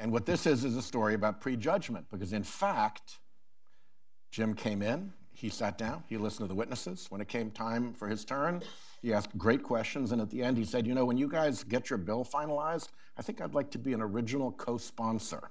[0.00, 3.18] And what this is is a story about prejudgment, because in fact,
[4.30, 5.12] Jim came in,
[5.42, 7.06] he sat down, he listened to the witnesses.
[7.08, 8.62] When it came time for his turn,
[9.02, 11.64] he asked great questions, and at the end, he said, You know, when you guys
[11.64, 15.50] get your bill finalized, I think I'd like to be an original co sponsor.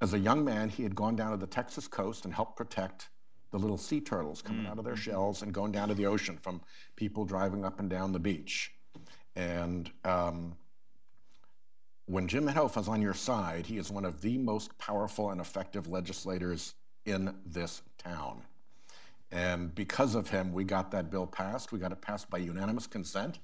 [0.00, 3.10] As a young man, he had gone down to the Texas coast and helped protect
[3.52, 4.70] the little sea turtles coming mm.
[4.70, 6.60] out of their shells and going down to the ocean from
[6.96, 8.72] people driving up and down the beach.
[9.36, 10.56] And um,
[12.06, 15.40] when Jim Inhofe is on your side, he is one of the most powerful and
[15.40, 16.74] effective legislators
[17.06, 18.42] in this town.
[19.30, 21.72] And because of him, we got that bill passed.
[21.72, 23.40] We got it passed by unanimous consent.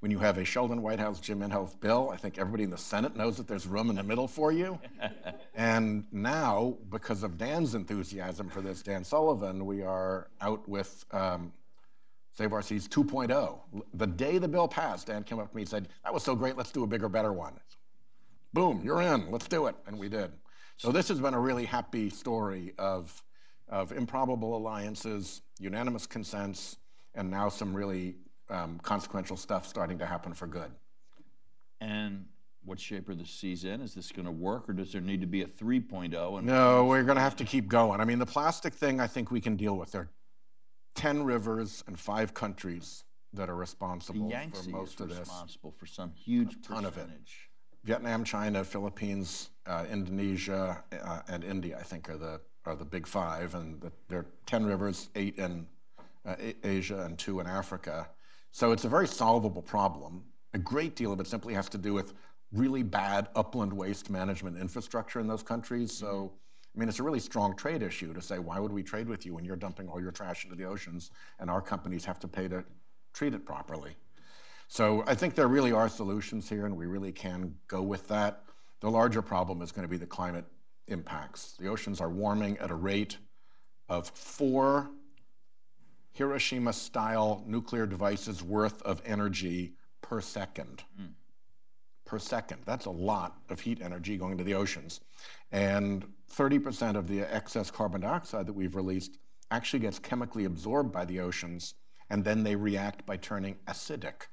[0.00, 3.16] When you have a Sheldon Whitehouse, Jim Inhofe bill, I think everybody in the Senate
[3.16, 4.80] knows that there's room in the middle for you.
[5.54, 11.52] and now, because of Dan's enthusiasm for this, Dan Sullivan, we are out with um,
[12.36, 13.58] Save Our Seas 2.0.
[13.94, 16.34] The day the bill passed, Dan came up to me and said, That was so
[16.34, 17.54] great, let's do a bigger, better one.
[18.52, 19.76] Boom, you're in, let's do it.
[19.86, 20.32] And we did.
[20.78, 23.24] So this has been a really happy story of,
[23.68, 26.76] of improbable alliances, unanimous consents,
[27.16, 28.14] and now some really
[28.48, 30.70] um, consequential stuff starting to happen for good.
[31.80, 32.26] And
[32.64, 33.80] what shape are the seas in?
[33.80, 36.44] Is this going to work, or does there need to be a 3.0?
[36.44, 38.00] No, we're going to have to keep going.
[38.00, 39.90] I mean, the plastic thing I think we can deal with.
[39.90, 40.10] There are
[40.94, 43.02] 10 rivers and five countries
[43.32, 45.18] that are responsible for most of this.
[45.18, 46.86] responsible for some huge ton percentage.
[46.86, 47.10] of it.
[47.84, 53.06] Vietnam, China, Philippines, uh, Indonesia, uh, and India, I think, are the are the big
[53.06, 55.66] five, and the, there are ten rivers, eight in
[56.26, 58.08] uh, Asia and two in Africa.
[58.50, 60.24] So it's a very solvable problem.
[60.54, 62.14] A great deal of it simply has to do with
[62.52, 65.92] really bad upland waste management infrastructure in those countries.
[65.92, 66.34] So, mm-hmm.
[66.76, 69.26] I mean, it's a really strong trade issue to say, why would we trade with
[69.26, 71.10] you when you're dumping all your trash into the oceans
[71.40, 72.64] and our companies have to pay to
[73.12, 73.96] treat it properly?
[74.68, 78.44] So I think there really are solutions here, and we really can go with that.
[78.80, 80.44] The larger problem is going to be the climate
[80.86, 81.54] impacts.
[81.58, 83.16] The oceans are warming at a rate
[83.88, 84.90] of four
[86.12, 90.84] Hiroshima style nuclear devices worth of energy per second.
[91.00, 91.12] Mm.
[92.04, 92.62] Per second.
[92.66, 95.00] That's a lot of heat energy going into the oceans.
[95.50, 96.04] And
[96.34, 99.16] 30% of the excess carbon dioxide that we've released
[99.50, 101.74] actually gets chemically absorbed by the oceans,
[102.10, 104.26] and then they react by turning acidic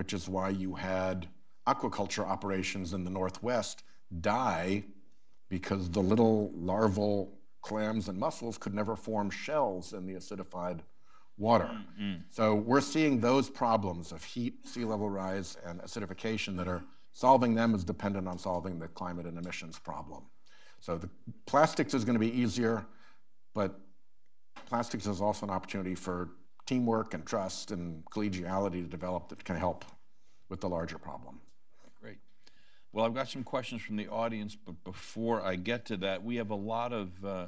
[0.00, 1.28] which is why you had
[1.66, 3.82] aquaculture operations in the Northwest
[4.22, 4.82] die
[5.50, 10.80] because the little larval clams and mussels could never form shells in the acidified
[11.36, 11.66] water.
[11.66, 12.22] Mm-hmm.
[12.30, 16.82] So we're seeing those problems of heat, sea level rise, and acidification that are
[17.12, 20.22] solving them is dependent on solving the climate and emissions problem.
[20.80, 21.10] So the
[21.44, 22.86] plastics is going to be easier,
[23.54, 23.78] but
[24.64, 26.30] plastics is also an opportunity for
[26.70, 29.84] teamwork and trust and collegiality to develop that can help
[30.48, 31.40] with the larger problem.
[32.00, 32.18] Great.
[32.92, 36.36] Well, I've got some questions from the audience, but before I get to that, we
[36.36, 37.46] have a lot of uh,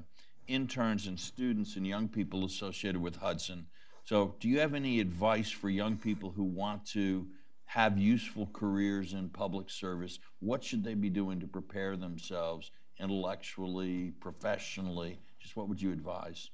[0.48, 3.68] interns and students and young people associated with Hudson.
[4.02, 7.28] So, do you have any advice for young people who want to
[7.66, 10.18] have useful careers in public service?
[10.40, 15.20] What should they be doing to prepare themselves intellectually, professionally?
[15.38, 16.50] Just what would you advise?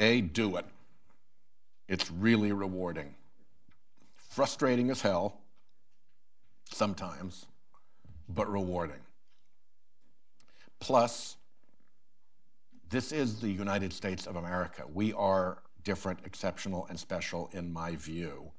[0.00, 0.66] A, do it.
[1.90, 3.16] It's really rewarding.
[4.16, 5.40] Frustrating as hell
[6.72, 7.46] sometimes,
[8.28, 9.00] but rewarding.
[10.78, 11.36] Plus,
[12.88, 14.84] this is the United States of America.
[14.94, 18.52] We are different, exceptional, and special in my view.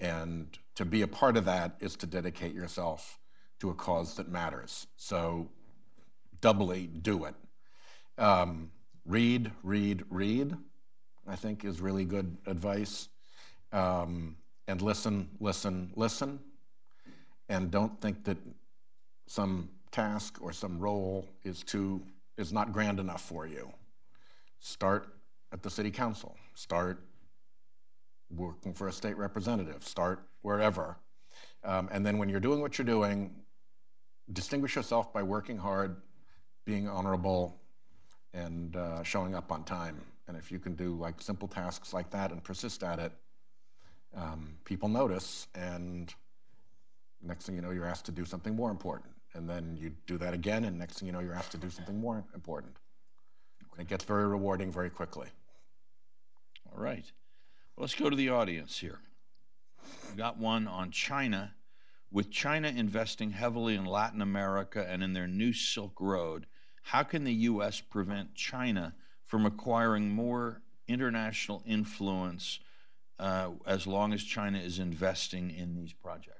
[0.00, 3.18] And to be a part of that is to dedicate yourself
[3.60, 4.86] to a cause that matters.
[4.96, 5.50] So,
[6.40, 7.34] doubly do it.
[8.16, 8.70] Um,
[9.04, 10.56] read, read, read.
[11.28, 13.08] I think is really good advice.
[13.72, 16.40] Um, and listen, listen, listen.
[17.48, 18.38] And don't think that
[19.26, 22.02] some task or some role is too
[22.36, 23.70] is not grand enough for you.
[24.60, 25.14] Start
[25.52, 26.36] at the city council.
[26.54, 27.02] Start
[28.30, 29.84] working for a state representative.
[29.84, 30.96] Start wherever.
[31.64, 33.34] Um, and then when you're doing what you're doing,
[34.32, 35.96] distinguish yourself by working hard,
[36.64, 37.60] being honorable,
[38.34, 40.00] and uh, showing up on time.
[40.28, 43.12] And if you can do like simple tasks like that and persist at it,
[44.14, 45.48] um, people notice.
[45.54, 46.14] And
[47.22, 49.10] next thing you know, you're asked to do something more important.
[49.34, 51.70] And then you do that again, and next thing you know, you're asked to do
[51.70, 52.76] something more important.
[53.78, 55.28] it gets very rewarding very quickly.
[56.72, 57.04] All right.
[57.76, 58.98] Well, let's go to the audience here.
[60.10, 61.54] We got one on China.
[62.10, 66.46] With China investing heavily in Latin America and in their new Silk Road,
[66.82, 67.80] how can the U.S.
[67.80, 68.94] prevent China
[69.28, 72.58] from acquiring more international influence
[73.20, 76.34] uh, as long as China is investing in these projects?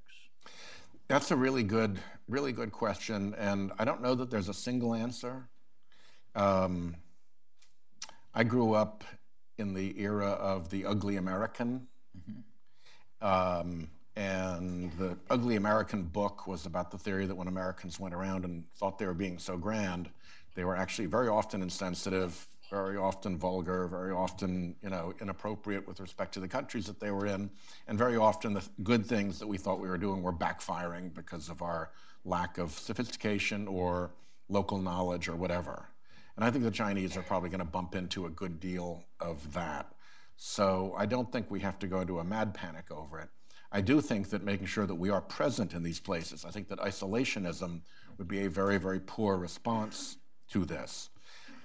[1.06, 4.94] That's a really good, really good question, and I don't know that there's a single
[4.94, 5.48] answer.
[6.34, 6.96] Um,
[8.34, 9.04] I grew up
[9.56, 11.86] in the era of the ugly American.
[12.18, 12.40] Mm-hmm.
[13.26, 18.44] Um, and the Ugly American book was about the theory that when Americans went around
[18.44, 20.10] and thought they were being so grand,
[20.56, 26.00] they were actually very often insensitive, very often vulgar, very often, you know, inappropriate with
[26.00, 27.50] respect to the countries that they were in,
[27.86, 31.48] and very often the good things that we thought we were doing were backfiring because
[31.48, 31.90] of our
[32.24, 34.10] lack of sophistication or
[34.48, 35.88] local knowledge or whatever.
[36.36, 39.52] And I think the Chinese are probably going to bump into a good deal of
[39.54, 39.92] that.
[40.36, 43.28] So I don't think we have to go into a mad panic over it.
[43.72, 46.68] I do think that making sure that we are present in these places, I think
[46.68, 47.80] that isolationism
[48.16, 50.16] would be a very, very poor response
[50.52, 51.10] to this.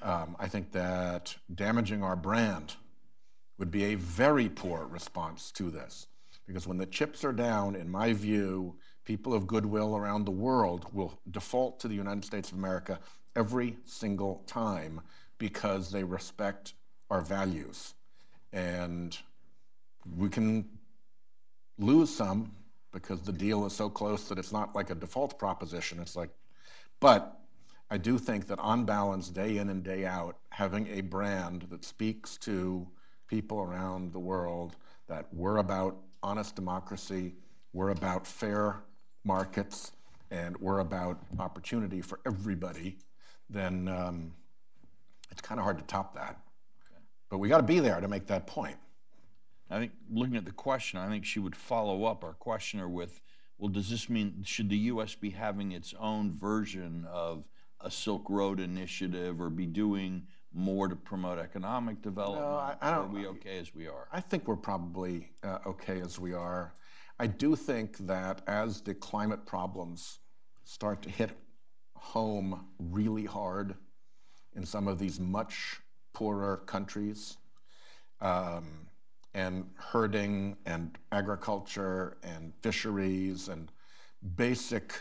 [0.03, 2.75] Um, I think that damaging our brand
[3.57, 6.07] would be a very poor response to this.
[6.45, 8.75] Because when the chips are down, in my view,
[9.05, 12.99] people of goodwill around the world will default to the United States of America
[13.35, 14.99] every single time
[15.37, 16.73] because they respect
[17.09, 17.93] our values.
[18.51, 19.17] And
[20.17, 20.67] we can
[21.79, 22.51] lose some
[22.91, 25.99] because the deal is so close that it's not like a default proposition.
[25.99, 26.29] It's like,
[26.99, 27.39] but
[27.93, 31.85] I do think that on balance, day in and day out, having a brand that
[31.85, 32.87] speaks to
[33.27, 34.77] people around the world
[35.07, 37.35] that we're about honest democracy,
[37.71, 38.77] we're about fair
[39.23, 39.91] markets,
[40.31, 42.97] and we're about opportunity for everybody,
[43.47, 44.33] then um,
[45.29, 46.39] it's kind of hard to top that.
[46.87, 46.99] Okay.
[47.29, 48.77] But we got to be there to make that point.
[49.69, 53.21] I think looking at the question, I think she would follow up our questioner with,
[53.59, 55.13] well, does this mean should the U.S.
[55.13, 57.45] be having its own version of
[57.83, 60.23] a Silk Road initiative or be doing
[60.53, 62.45] more to promote economic development?
[62.45, 63.09] No, I, I don't.
[63.09, 64.07] Are we okay as we are?
[64.11, 66.73] I think we're probably uh, okay as we are.
[67.19, 70.19] I do think that as the climate problems
[70.63, 71.31] start to hit
[71.95, 73.75] home really hard
[74.55, 75.79] in some of these much
[76.13, 77.37] poorer countries,
[78.21, 78.87] um,
[79.33, 83.71] and herding and agriculture and fisheries and
[84.35, 84.93] basic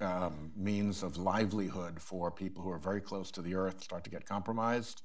[0.00, 4.10] um, means of livelihood for people who are very close to the earth start to
[4.10, 5.02] get compromised,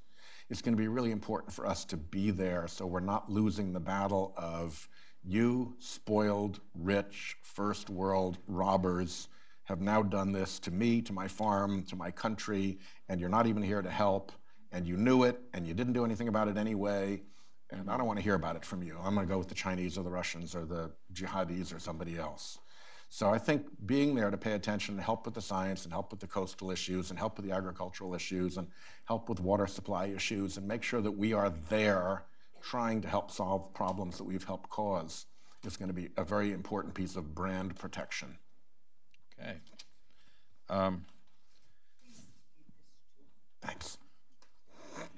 [0.48, 3.72] it's going to be really important for us to be there so we're not losing
[3.72, 4.88] the battle of
[5.24, 9.28] you, spoiled, rich, first world robbers,
[9.64, 12.78] have now done this to me, to my farm, to my country,
[13.08, 14.30] and you're not even here to help,
[14.70, 17.20] and you knew it, and you didn't do anything about it anyway
[17.70, 18.96] and I don't want to hear about it from you.
[19.02, 22.16] I'm going to go with the Chinese or the Russians or the jihadis or somebody
[22.16, 22.58] else.
[23.08, 26.10] So I think being there to pay attention and help with the science and help
[26.10, 28.68] with the coastal issues and help with the agricultural issues and
[29.04, 32.24] help with water supply issues and make sure that we are there
[32.62, 35.26] trying to help solve problems that we've helped cause
[35.64, 38.38] is going to be a very important piece of brand protection.
[39.38, 39.56] Okay.
[40.68, 41.04] Um,
[43.62, 43.98] Thanks.
[44.94, 45.10] Thank.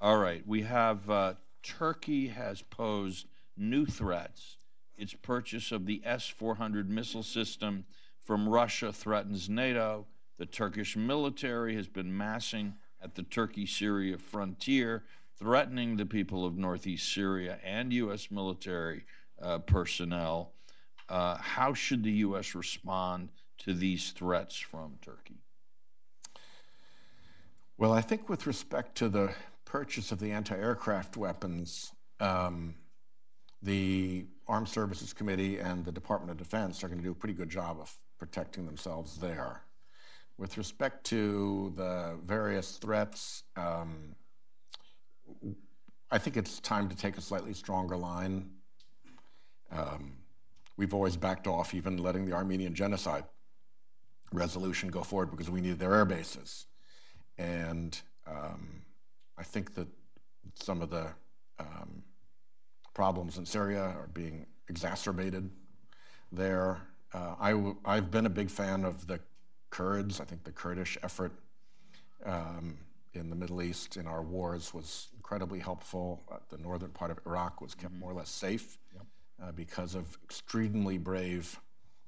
[0.00, 4.56] All right, we have uh, Turkey has posed new threats.
[4.96, 7.84] Its purchase of the S 400 missile system
[8.20, 10.06] from Russia threatens NATO.
[10.38, 15.04] The Turkish military has been massing at the Turkey Syria frontier,
[15.38, 18.30] threatening the people of northeast Syria and U.S.
[18.30, 19.04] military
[19.40, 20.52] uh, personnel.
[21.08, 22.54] Uh, how should the U.S.
[22.54, 23.28] respond
[23.58, 25.40] to these threats from Turkey?
[27.76, 29.34] Well, I think with respect to the
[29.64, 32.74] purchase of the anti-aircraft weapons, um,
[33.64, 37.34] the Armed Services Committee and the Department of Defense are going to do a pretty
[37.34, 39.62] good job of protecting themselves there.
[40.36, 44.14] With respect to the various threats, um,
[46.10, 48.50] I think it's time to take a slightly stronger line.
[49.72, 50.18] Um,
[50.76, 53.24] we've always backed off even letting the Armenian genocide
[54.32, 56.66] resolution go forward because we needed their air bases.
[57.38, 58.82] And um,
[59.38, 59.88] I think that
[60.54, 61.08] some of the
[61.58, 62.02] um,
[62.94, 65.50] problems in Syria are being exacerbated
[66.32, 66.80] there.
[67.12, 69.20] Uh, I w- I've been a big fan of the
[69.70, 70.20] Kurds.
[70.20, 71.32] I think the Kurdish effort
[72.24, 72.78] um,
[73.12, 76.22] in the Middle East in our wars was incredibly helpful.
[76.30, 78.00] Uh, the northern part of Iraq was kept mm-hmm.
[78.00, 79.06] more or less safe yep.
[79.42, 81.58] uh, because of extremely brave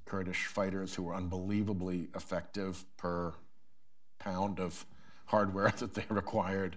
[0.05, 3.35] Kurdish fighters who were unbelievably effective per
[4.19, 4.87] pound of
[5.27, 6.77] hardware that they required.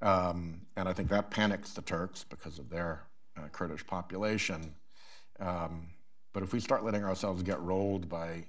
[0.00, 3.02] Um, and I think that panics the Turks because of their
[3.40, 4.74] uh, Kurdish population.
[5.38, 5.88] Um,
[6.32, 8.44] but if we start letting ourselves get rolled by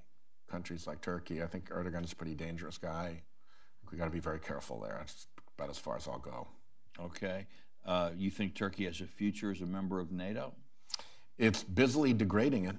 [0.49, 3.21] countries like Turkey, I think Erdogan's a pretty dangerous guy.
[3.89, 4.95] We've got to be very careful there.
[4.99, 5.27] That's
[5.57, 6.47] about as far as I'll go.
[6.99, 7.47] Okay.
[7.85, 10.53] Uh, you think Turkey has a future as a member of NATO?
[11.37, 12.75] It's busily degrading it.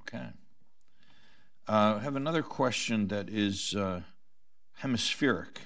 [0.00, 0.28] Okay.
[1.68, 4.00] Uh, I have another question that is uh,
[4.74, 5.60] hemispheric.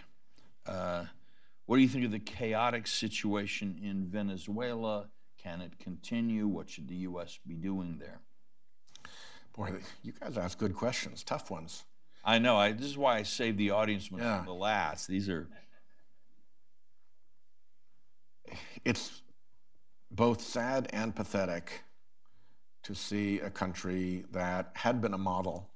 [1.73, 5.07] What do you think of the chaotic situation in Venezuela?
[5.43, 6.47] Can it continue?
[6.47, 7.39] What should the U.S.
[7.47, 8.21] be doing there?
[9.57, 11.85] Boy, you guys ask good questions, tough ones.
[12.27, 12.59] I know.
[12.59, 14.43] I, this is why I saved the audience ones Yeah.
[14.45, 15.09] the last.
[15.09, 15.49] These are
[18.85, 19.23] It's
[20.11, 21.85] both sad and pathetic
[22.83, 25.71] to see a country that had been a model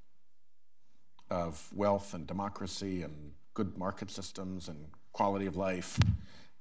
[1.31, 5.99] of wealth and democracy and good market systems and quality of life,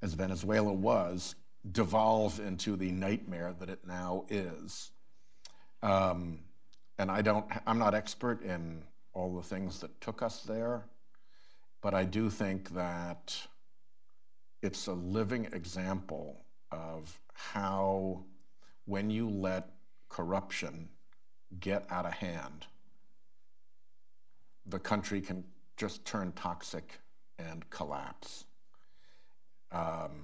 [0.02, 1.36] as Venezuela was,
[1.74, 4.92] devolve into the nightmare that it now is.
[5.84, 6.40] Um,
[6.98, 8.82] and I don't, I'm not expert in
[9.14, 10.86] all the things that took us there,
[11.82, 13.38] but I do think that
[14.62, 18.24] it's a living example of how,
[18.86, 19.68] when you let
[20.08, 20.88] corruption
[21.60, 22.68] get out of hand,
[24.66, 25.44] the country can
[25.76, 27.00] just turn toxic
[27.40, 28.46] and collapse.
[29.72, 30.24] Um,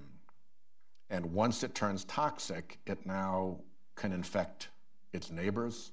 [1.10, 3.60] and once it turns toxic, it now
[3.96, 4.70] can infect
[5.14, 5.92] its neighbors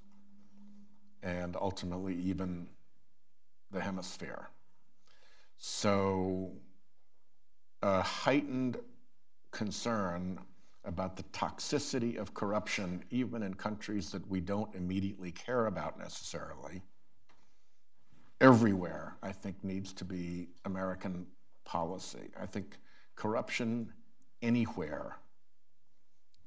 [1.22, 2.68] and ultimately even
[3.70, 4.48] the hemisphere.
[5.56, 6.52] So,
[7.82, 8.78] a heightened
[9.50, 10.38] concern
[10.84, 16.82] about the toxicity of corruption, even in countries that we don't immediately care about necessarily,
[18.40, 21.26] everywhere, I think, needs to be American
[21.64, 22.30] policy.
[22.40, 22.76] I think
[23.16, 23.92] corruption
[24.42, 25.16] anywhere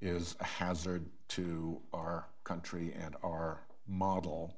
[0.01, 4.55] is a hazard to our country and our model.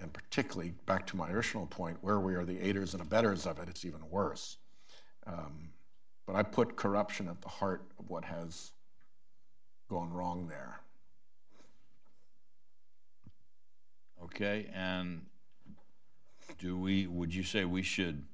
[0.00, 3.58] And particularly, back to my original point, where we are the aiders and abettors of
[3.58, 4.58] it, it's even worse.
[5.26, 5.70] Um,
[6.26, 8.72] but I put corruption at the heart of what has
[9.88, 10.80] gone wrong there.
[14.28, 14.66] okay.
[14.74, 15.22] And
[16.58, 17.06] do we?
[17.06, 18.24] Would you say we should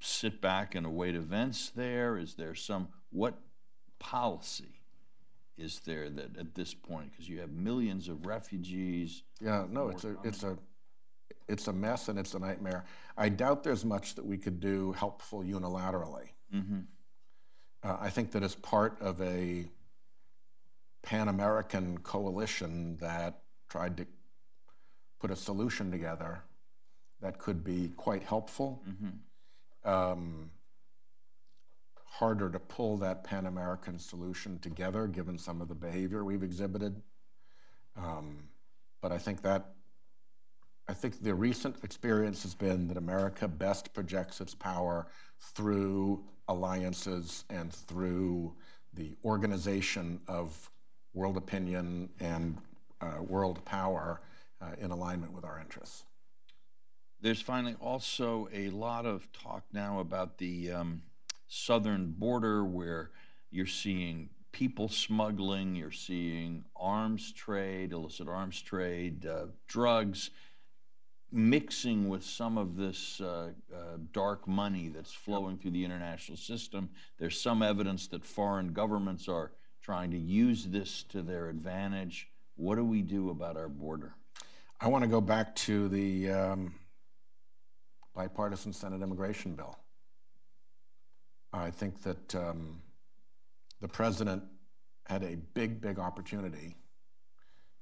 [0.00, 2.16] sit back and await events there?
[2.18, 3.38] Is there some what
[3.98, 4.80] policy
[5.56, 7.10] is there that at this point?
[7.10, 9.22] Because you have millions of refugees.
[9.40, 10.58] Yeah, no, it's a, it's a,
[11.48, 12.84] it's a mess and it's a nightmare.
[13.16, 16.28] I doubt there's much that we could do helpful unilaterally.
[17.84, 19.66] Uh, I think that as part of a
[21.02, 24.06] Pan American coalition that tried to
[25.20, 26.42] put a solution together
[27.22, 28.82] that could be quite helpful.
[29.84, 30.50] Um,
[32.04, 37.00] harder to pull that Pan American solution together given some of the behavior we've exhibited.
[37.96, 38.44] Um,
[39.00, 39.70] but I think that
[40.88, 45.06] I think the recent experience has been that America best projects its power
[45.54, 48.52] through alliances and through
[48.92, 50.70] the organization of
[51.14, 52.58] world opinion and
[53.00, 54.20] uh, world power
[54.60, 56.04] uh, in alignment with our interests.
[57.22, 61.02] There's finally also a lot of talk now about the um,
[61.46, 63.12] southern border where
[63.48, 70.30] you're seeing people smuggling, you're seeing arms trade, illicit arms trade, uh, drugs
[71.30, 76.90] mixing with some of this uh, uh, dark money that's flowing through the international system.
[77.18, 82.28] There's some evidence that foreign governments are trying to use this to their advantage.
[82.56, 84.16] What do we do about our border?
[84.80, 86.74] I want to go back to the um,
[88.14, 89.78] bipartisan Senate immigration bill.
[91.52, 92.80] I think that um,
[93.80, 94.42] the president
[95.06, 96.76] had a big, big opportunity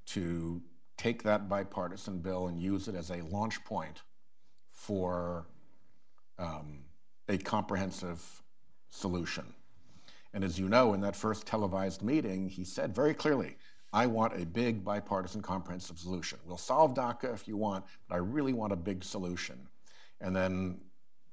[0.07, 0.61] to
[0.97, 4.01] take that bipartisan bill and use it as a launch point
[4.71, 5.47] for
[6.37, 6.79] um,
[7.29, 8.43] a comprehensive
[8.89, 9.53] solution.
[10.33, 13.57] And as you know, in that first televised meeting, he said very clearly,
[13.93, 16.39] I want a big bipartisan comprehensive solution.
[16.45, 19.67] We'll solve DACA if you want, but I really want a big solution.
[20.21, 20.79] And then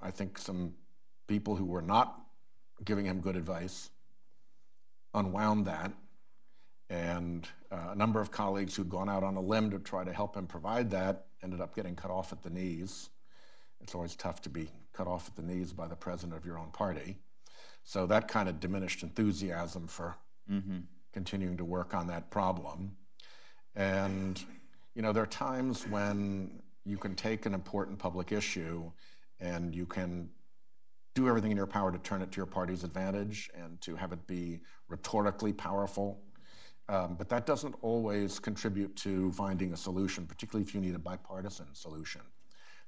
[0.01, 0.75] I think some
[1.29, 2.21] people who were not
[2.85, 3.91] giving him good advice
[5.15, 5.93] unwound that.
[6.91, 10.13] And uh, a number of colleagues who'd gone out on a limb to try to
[10.13, 13.11] help him provide that ended up getting cut off at the knees.
[13.81, 16.59] It's always tough to be cut off at the knees by the president of your
[16.59, 17.19] own party.
[17.85, 20.17] So that kind of diminished enthusiasm for
[21.13, 22.97] continuing to work on that problem.
[23.77, 24.43] And,
[24.95, 28.91] you know, there are times when you can take an important public issue
[29.41, 30.31] and you can
[31.15, 34.13] do everything in your power to turn it to your party's advantage and to have
[34.13, 36.21] it be rhetorically powerful.
[36.89, 40.99] Um, but that doesn't always contribute to finding a solution, particularly if you need a
[40.99, 42.23] bipartisan solution.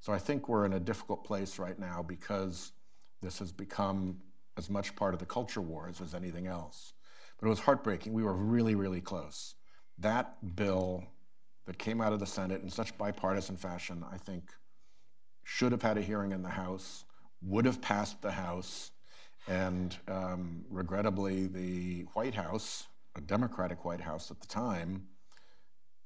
[0.00, 2.72] So I think we're in a difficult place right now because
[3.20, 4.16] this has become
[4.56, 6.94] as much part of the culture wars as anything else.
[7.38, 8.14] But it was heartbreaking.
[8.14, 9.56] We were really, really close.
[9.98, 11.04] That bill
[11.66, 14.50] that came out of the Senate in such bipartisan fashion, I think,
[15.44, 17.04] should have had a hearing in the House,
[17.42, 18.90] would have passed the House,
[19.48, 22.86] and um, regrettably, the White House,
[23.16, 25.06] a Democratic White House at the time,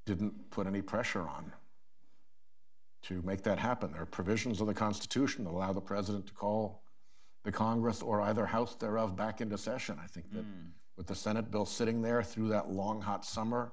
[0.07, 1.53] didn't put any pressure on
[3.03, 3.93] to make that happen.
[3.93, 6.83] There are provisions of the Constitution that allow the president to call
[7.45, 9.99] the Congress or either house thereof back into session.
[10.03, 10.45] I think that
[10.97, 13.73] with the Senate bill sitting there through that long, hot summer,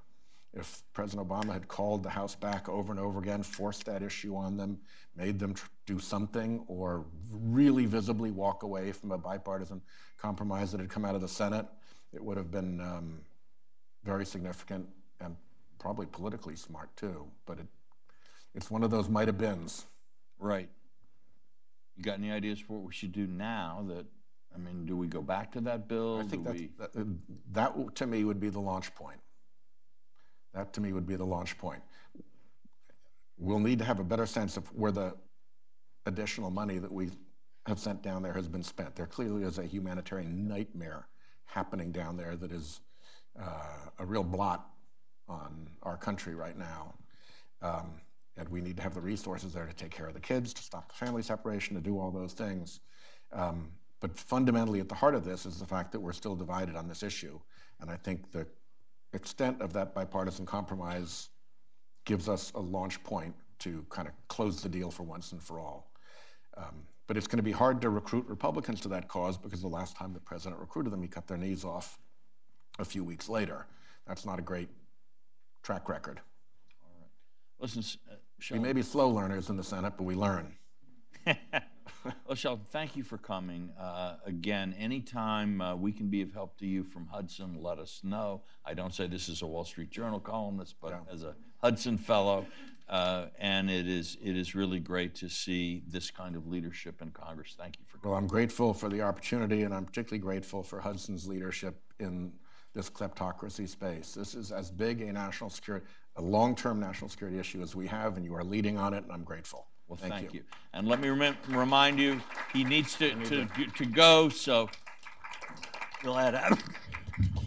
[0.53, 4.35] if President Obama had called the House back over and over again, forced that issue
[4.35, 4.77] on them,
[5.15, 9.81] made them tr- do something, or really visibly walk away from a bipartisan
[10.17, 11.65] compromise that had come out of the Senate,
[12.13, 13.21] it would have been um,
[14.03, 14.87] very significant
[15.21, 15.35] and
[15.79, 17.25] probably politically smart too.
[17.45, 17.67] But it,
[18.53, 19.85] it's one of those might have beens.
[20.37, 20.69] Right.
[21.95, 24.05] You got any ideas for what we should do now that,
[24.53, 26.19] I mean, do we go back to that bill?
[26.19, 27.03] I think we- that, uh,
[27.53, 29.19] that to me would be the launch point.
[30.53, 31.81] That to me would be the launch point.
[33.37, 35.15] We'll need to have a better sense of where the
[36.05, 37.09] additional money that we
[37.67, 38.95] have sent down there has been spent.
[38.95, 41.07] There clearly is a humanitarian nightmare
[41.45, 42.81] happening down there that is
[43.39, 44.67] uh, a real blot
[45.27, 46.93] on our country right now.
[47.61, 48.01] Um,
[48.37, 50.63] and we need to have the resources there to take care of the kids, to
[50.63, 52.79] stop the family separation, to do all those things.
[53.31, 56.75] Um, but fundamentally, at the heart of this is the fact that we're still divided
[56.75, 57.39] on this issue.
[57.79, 58.47] And I think the
[59.13, 61.29] extent of that bipartisan compromise
[62.05, 65.59] gives us a launch point to kind of close the deal for once and for
[65.59, 65.91] all.
[66.57, 69.67] Um, but it's going to be hard to recruit Republicans to that cause because the
[69.67, 71.99] last time the president recruited them, he cut their knees off
[72.79, 73.67] a few weeks later.
[74.07, 74.69] That's not a great
[75.61, 76.21] track record.
[76.81, 77.09] All right.
[77.59, 78.15] Listen, uh,
[78.51, 80.55] We may be slow learners in the Senate, but we learn.
[82.25, 83.69] well, Sheldon, thank you for coming.
[83.79, 88.01] Uh, Again, anytime uh, we can be of help to you from Hudson, let us
[88.03, 88.41] know.
[88.65, 92.45] I don't say this is a Wall Street Journal columnist, but as a Hudson fellow.
[92.89, 97.11] Uh, And it is, it is really great to see this kind of leadership in
[97.11, 97.55] Congress.
[97.57, 98.09] Thank you for coming.
[98.11, 102.33] Well, I'm grateful for the opportunity, and I'm particularly grateful for Hudson's leadership in
[102.73, 104.13] this kleptocracy space.
[104.13, 105.85] This is as big a national security,
[106.17, 109.11] a long-term national security issue as we have, and you are leading on it, and
[109.11, 109.67] I'm grateful.
[109.91, 110.41] Well, thank you.
[110.71, 112.21] And let me remem- remind you,
[112.53, 114.69] he needs to, to, to go, so
[116.01, 116.57] we'll add,